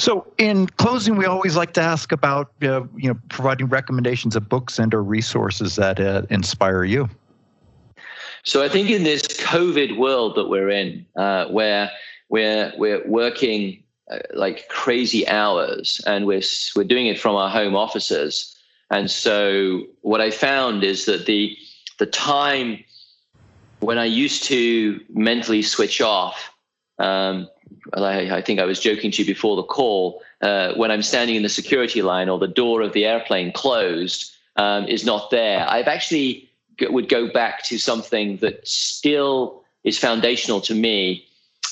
So, 0.00 0.26
in 0.38 0.66
closing, 0.66 1.16
we 1.16 1.26
always 1.26 1.56
like 1.56 1.74
to 1.74 1.82
ask 1.82 2.10
about 2.10 2.50
uh, 2.62 2.84
you 2.96 3.10
know 3.10 3.18
providing 3.28 3.66
recommendations 3.66 4.34
of 4.34 4.48
books 4.48 4.78
and 4.78 4.94
or 4.94 5.02
resources 5.02 5.76
that 5.76 6.00
uh, 6.00 6.22
inspire 6.30 6.84
you. 6.84 7.06
So, 8.42 8.64
I 8.64 8.70
think 8.70 8.88
in 8.88 9.02
this 9.02 9.22
COVID 9.26 9.98
world 9.98 10.36
that 10.36 10.48
we're 10.48 10.70
in, 10.70 11.04
uh, 11.16 11.48
where 11.48 11.90
we're 12.30 12.72
we're 12.78 13.06
working 13.06 13.82
uh, 14.10 14.20
like 14.32 14.68
crazy 14.68 15.28
hours, 15.28 16.00
and 16.06 16.26
we're 16.26 16.42
we're 16.74 16.84
doing 16.84 17.06
it 17.06 17.20
from 17.20 17.36
our 17.36 17.50
home 17.50 17.76
offices, 17.76 18.56
and 18.90 19.10
so 19.10 19.82
what 20.00 20.22
I 20.22 20.30
found 20.30 20.82
is 20.82 21.04
that 21.04 21.26
the 21.26 21.54
the 21.98 22.06
time 22.06 22.82
when 23.80 23.98
I 23.98 24.06
used 24.06 24.44
to 24.44 24.98
mentally 25.10 25.60
switch 25.60 26.00
off. 26.00 26.54
Um, 26.98 27.48
I, 27.94 28.36
I 28.36 28.42
think 28.42 28.60
I 28.60 28.64
was 28.64 28.80
joking 28.80 29.10
to 29.12 29.22
you 29.22 29.26
before 29.26 29.56
the 29.56 29.62
call, 29.62 30.22
uh, 30.40 30.74
when 30.74 30.90
I'm 30.90 31.02
standing 31.02 31.36
in 31.36 31.42
the 31.42 31.48
security 31.48 32.02
line 32.02 32.28
or 32.28 32.38
the 32.38 32.48
door 32.48 32.82
of 32.82 32.92
the 32.92 33.04
airplane 33.04 33.52
closed 33.52 34.32
um, 34.56 34.86
is 34.86 35.04
not 35.04 35.30
there. 35.30 35.66
I've 35.68 35.88
actually 35.88 36.50
would 36.88 37.08
go 37.08 37.30
back 37.30 37.62
to 37.64 37.78
something 37.78 38.38
that 38.38 38.66
still 38.66 39.62
is 39.84 39.98
foundational 39.98 40.60
to 40.62 40.74
me. 40.74 41.26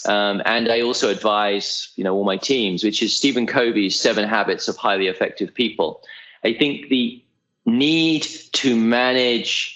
Um, 0.06 0.42
and 0.44 0.70
I 0.70 0.82
also 0.82 1.08
advise, 1.08 1.90
you 1.96 2.04
know, 2.04 2.14
all 2.14 2.24
my 2.24 2.36
teams, 2.36 2.84
which 2.84 3.02
is 3.02 3.16
Stephen 3.16 3.46
Covey's 3.46 3.98
Seven 3.98 4.28
Habits 4.28 4.68
of 4.68 4.76
Highly 4.76 5.06
Effective 5.06 5.52
People. 5.54 6.02
I 6.44 6.52
think 6.52 6.88
the 6.88 7.22
need 7.64 8.22
to 8.52 8.76
manage 8.76 9.74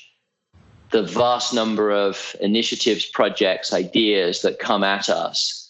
the 0.91 1.03
vast 1.03 1.55
number 1.55 1.91
of 1.91 2.37
initiatives, 2.41 3.07
projects, 3.07 3.73
ideas 3.73 4.43
that 4.43 4.59
come 4.59 4.85
at 4.85 5.09
us 5.09 5.62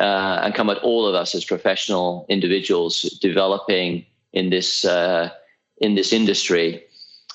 uh, 0.00 0.40
and 0.42 0.54
come 0.54 0.70
at 0.70 0.78
all 0.78 1.06
of 1.06 1.14
us 1.14 1.34
as 1.34 1.44
professional 1.44 2.26
individuals 2.28 3.02
developing 3.20 4.04
in 4.32 4.50
this 4.50 4.84
uh, 4.84 5.30
in 5.78 5.94
this 5.94 6.12
industry 6.12 6.82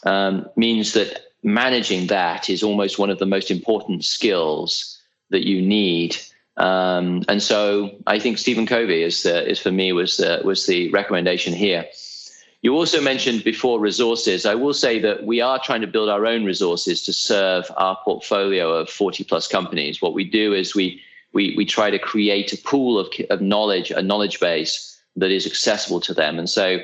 um, 0.05 0.47
means 0.55 0.93
that 0.93 1.21
managing 1.43 2.07
that 2.07 2.49
is 2.49 2.63
almost 2.63 2.97
one 2.97 3.09
of 3.09 3.19
the 3.19 3.25
most 3.25 3.51
important 3.51 4.03
skills 4.03 4.99
that 5.29 5.47
you 5.47 5.61
need. 5.61 6.17
Um, 6.57 7.23
and 7.27 7.41
so 7.41 7.91
I 8.07 8.19
think 8.19 8.37
Stephen 8.37 8.65
Covey 8.65 9.03
is 9.03 9.23
the, 9.23 9.47
is 9.47 9.59
for 9.59 9.71
me 9.71 9.91
was 9.91 10.17
the, 10.17 10.41
was 10.43 10.65
the 10.65 10.89
recommendation 10.91 11.53
here. 11.53 11.85
You 12.61 12.73
also 12.73 12.99
mentioned 12.99 13.43
before 13.43 13.79
resources. 13.79 14.45
I 14.45 14.55
will 14.55 14.73
say 14.73 14.97
that 14.99 15.23
we 15.23 15.39
are 15.39 15.59
trying 15.59 15.81
to 15.81 15.87
build 15.87 16.09
our 16.09 16.25
own 16.25 16.45
resources 16.45 17.03
to 17.03 17.13
serve 17.13 17.69
our 17.77 17.97
portfolio 18.03 18.71
of 18.71 18.89
40 18.89 19.23
plus 19.25 19.47
companies. 19.47 20.01
What 20.01 20.13
we 20.13 20.23
do 20.23 20.53
is 20.53 20.73
we 20.73 21.01
we, 21.35 21.53
we 21.57 21.65
try 21.65 21.91
to 21.91 21.99
create 21.99 22.53
a 22.53 22.57
pool 22.57 22.97
of, 22.97 23.07
of 23.29 23.41
knowledge, 23.41 23.91
a 23.91 24.01
knowledge 24.01 24.39
base 24.39 24.97
that 25.17 25.31
is 25.31 25.45
accessible 25.45 25.99
to 25.99 26.13
them. 26.13 26.39
And 26.39 26.49
so 26.49 26.79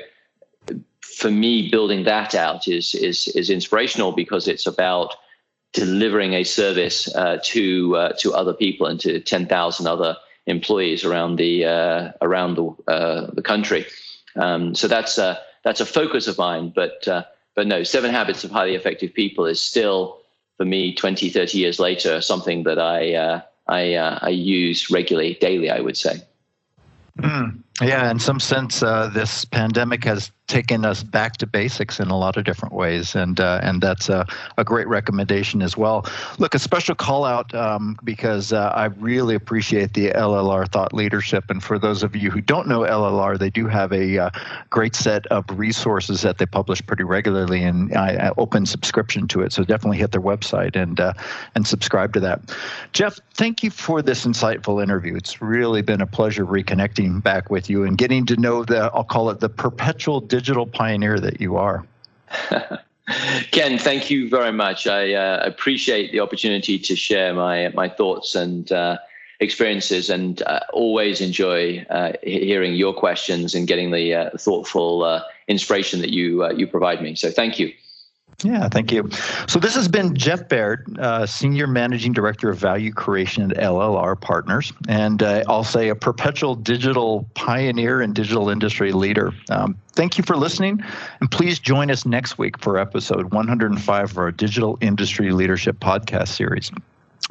for 1.00 1.30
me, 1.30 1.70
building 1.70 2.04
that 2.04 2.34
out 2.34 2.68
is 2.68 2.94
is 2.94 3.28
is 3.28 3.50
inspirational 3.50 4.12
because 4.12 4.46
it's 4.46 4.66
about 4.66 5.14
delivering 5.72 6.34
a 6.34 6.44
service 6.44 7.12
uh, 7.14 7.38
to 7.44 7.96
uh, 7.96 8.12
to 8.18 8.34
other 8.34 8.52
people 8.52 8.86
and 8.86 9.00
to 9.00 9.20
10,000 9.20 9.86
other 9.86 10.16
employees 10.46 11.04
around 11.04 11.36
the 11.36 11.64
uh, 11.64 12.12
around 12.20 12.56
the 12.56 12.92
uh, 12.92 13.30
the 13.32 13.42
country. 13.42 13.86
Um, 14.36 14.74
so 14.74 14.86
that's 14.86 15.16
a 15.16 15.38
that's 15.64 15.80
a 15.80 15.86
focus 15.86 16.26
of 16.28 16.36
mine. 16.36 16.72
But 16.74 17.08
uh, 17.08 17.24
but 17.54 17.66
no, 17.66 17.84
Seven 17.84 18.10
Habits 18.10 18.44
of 18.44 18.50
Highly 18.50 18.74
Effective 18.74 19.14
People 19.14 19.46
is 19.46 19.62
still 19.62 20.20
for 20.58 20.66
me 20.66 20.94
20, 20.94 21.30
30 21.30 21.58
years 21.58 21.78
later 21.78 22.20
something 22.20 22.64
that 22.64 22.78
I 22.78 23.42
uh, 23.72 24.18
I 24.22 24.26
I 24.26 24.28
use 24.30 24.90
regularly, 24.90 25.38
daily. 25.40 25.70
I 25.70 25.80
would 25.80 25.96
say. 25.96 26.22
Mm. 27.18 27.62
Yeah, 27.80 28.10
in 28.10 28.18
some 28.18 28.40
sense, 28.40 28.82
uh, 28.82 29.08
this 29.08 29.44
pandemic 29.44 30.04
has 30.04 30.30
taken 30.48 30.84
us 30.84 31.02
back 31.02 31.36
to 31.38 31.46
basics 31.46 31.98
in 32.00 32.08
a 32.08 32.18
lot 32.18 32.36
of 32.36 32.44
different 32.44 32.74
ways, 32.74 33.14
and 33.14 33.40
uh, 33.40 33.60
and 33.62 33.80
that's 33.80 34.08
a, 34.08 34.26
a 34.58 34.64
great 34.64 34.86
recommendation 34.88 35.62
as 35.62 35.76
well. 35.76 36.04
Look, 36.38 36.54
a 36.54 36.58
special 36.58 36.94
call 36.94 37.24
out 37.24 37.54
um, 37.54 37.96
because 38.04 38.52
uh, 38.52 38.70
I 38.74 38.86
really 38.86 39.34
appreciate 39.34 39.94
the 39.94 40.10
LLR 40.10 40.70
thought 40.70 40.92
leadership, 40.92 41.44
and 41.48 41.62
for 41.62 41.78
those 41.78 42.02
of 42.02 42.14
you 42.16 42.30
who 42.30 42.40
don't 42.40 42.68
know 42.68 42.80
LLR, 42.80 43.38
they 43.38 43.50
do 43.50 43.66
have 43.66 43.92
a 43.92 44.18
uh, 44.18 44.30
great 44.68 44.94
set 44.94 45.26
of 45.28 45.44
resources 45.52 46.22
that 46.22 46.38
they 46.38 46.46
publish 46.46 46.84
pretty 46.84 47.04
regularly, 47.04 47.62
and 47.62 47.94
I, 47.94 48.28
I 48.28 48.32
open 48.36 48.66
subscription 48.66 49.28
to 49.28 49.42
it. 49.42 49.52
So 49.52 49.64
definitely 49.64 49.98
hit 49.98 50.12
their 50.12 50.20
website 50.20 50.76
and 50.76 51.00
uh, 51.00 51.14
and 51.54 51.66
subscribe 51.66 52.12
to 52.14 52.20
that. 52.20 52.40
Jeff, 52.92 53.18
thank 53.34 53.62
you 53.62 53.70
for 53.70 54.02
this 54.02 54.26
insightful 54.26 54.82
interview. 54.82 55.16
It's 55.16 55.40
really 55.40 55.82
been 55.82 56.00
a 56.00 56.06
pleasure 56.06 56.44
reconnecting 56.44 57.22
back 57.22 57.48
with 57.48 57.70
you 57.70 57.84
and 57.84 57.96
getting 57.96 58.26
to 58.26 58.36
know 58.36 58.64
the 58.64 58.90
I'll 58.92 59.04
call 59.04 59.30
it 59.30 59.40
the 59.40 59.48
perpetual 59.48 60.20
digital 60.32 60.64
pioneer 60.64 61.20
that 61.20 61.42
you 61.42 61.58
are. 61.58 61.84
Ken, 63.50 63.76
thank 63.76 64.10
you 64.10 64.30
very 64.30 64.50
much. 64.50 64.86
I 64.86 65.12
uh, 65.12 65.42
appreciate 65.44 66.10
the 66.10 66.20
opportunity 66.20 66.78
to 66.78 66.96
share 66.96 67.34
my 67.34 67.68
my 67.74 67.88
thoughts 67.90 68.34
and 68.34 68.72
uh, 68.72 68.96
experiences, 69.40 70.08
and 70.08 70.42
uh, 70.44 70.60
always 70.72 71.20
enjoy 71.20 71.84
uh, 71.90 72.12
hearing 72.22 72.74
your 72.74 72.94
questions 72.94 73.54
and 73.54 73.66
getting 73.66 73.90
the 73.90 74.14
uh, 74.14 74.30
thoughtful 74.38 75.04
uh, 75.04 75.20
inspiration 75.48 76.00
that 76.00 76.12
you 76.18 76.50
you 76.56 76.66
provide 76.66 77.02
me. 77.02 77.14
So, 77.14 77.30
thank 77.30 77.58
you. 77.58 77.70
Yeah, 78.44 78.68
thank 78.68 78.90
you. 78.90 79.08
So 79.46 79.58
this 79.58 79.74
has 79.74 79.88
been 79.88 80.16
Jeff 80.16 80.48
Baird, 80.48 80.98
uh, 80.98 81.26
Senior 81.26 81.66
Managing 81.66 82.12
Director 82.12 82.50
of 82.50 82.58
Value 82.58 82.92
Creation 82.92 83.50
at 83.52 83.56
LLR 83.56 84.20
Partners, 84.20 84.72
and 84.88 85.22
uh, 85.22 85.44
I'll 85.48 85.64
say 85.64 85.88
a 85.88 85.94
perpetual 85.94 86.54
digital 86.56 87.26
pioneer 87.34 88.00
and 88.00 88.14
digital 88.14 88.48
industry 88.48 88.92
leader. 88.92 89.32
Um, 89.50 89.76
thank 89.92 90.18
you 90.18 90.24
for 90.24 90.36
listening, 90.36 90.82
and 91.20 91.30
please 91.30 91.58
join 91.58 91.90
us 91.90 92.04
next 92.04 92.36
week 92.38 92.58
for 92.58 92.78
episode 92.78 93.32
105 93.32 94.10
of 94.10 94.18
our 94.18 94.32
Digital 94.32 94.76
Industry 94.80 95.30
Leadership 95.30 95.78
Podcast 95.78 96.28
series, 96.28 96.72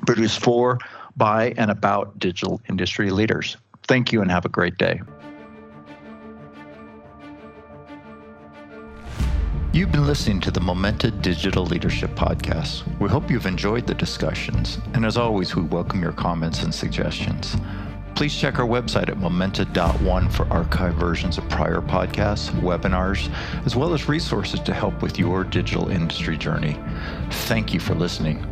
produced 0.06 0.40
for, 0.40 0.80
by, 1.18 1.54
and 1.58 1.70
about 1.70 2.18
digital 2.20 2.62
industry 2.70 3.12
leaders. 3.12 3.58
Thank 3.84 4.14
you, 4.14 4.22
and 4.22 4.32
have 4.32 4.46
a 4.46 4.50
great 4.50 4.78
day. 4.78 5.02
You've 9.74 9.94
been 9.94 10.06
listening 10.06 10.42
to 10.42 10.52
the 10.52 10.60
Momenta 10.60 11.10
Digital 11.10 11.66
Leadership 11.66 12.12
Podcast. 12.12 12.84
We 13.00 13.08
hope 13.08 13.32
you've 13.32 13.46
enjoyed 13.46 13.88
the 13.88 13.94
discussions, 13.94 14.80
and 14.94 15.06
as 15.06 15.16
always, 15.16 15.56
we 15.56 15.62
welcome 15.62 16.02
your 16.02 16.12
comments 16.12 16.62
and 16.64 16.76
suggestions. 16.76 17.56
Please 18.14 18.36
check 18.36 18.60
our 18.60 18.68
website 18.68 19.08
at 19.08 19.18
momenta.one 19.18 20.30
for 20.30 20.44
archived 20.48 20.96
versions 20.96 21.38
of 21.38 21.48
prior 21.48 21.80
podcasts, 21.80 22.50
webinars, 22.60 23.34
as 23.66 23.78
well 23.78 23.94
as 23.94 24.10
resources 24.10 24.60
to 24.60 24.74
help 24.74 25.02
with 25.02 25.18
your 25.18 25.46
digital 25.46 25.88
industry 25.88 26.38
journey. 26.38 26.78
Thank 27.30 27.74
you 27.74 27.80
for 27.80 27.96
listening. 27.96 28.46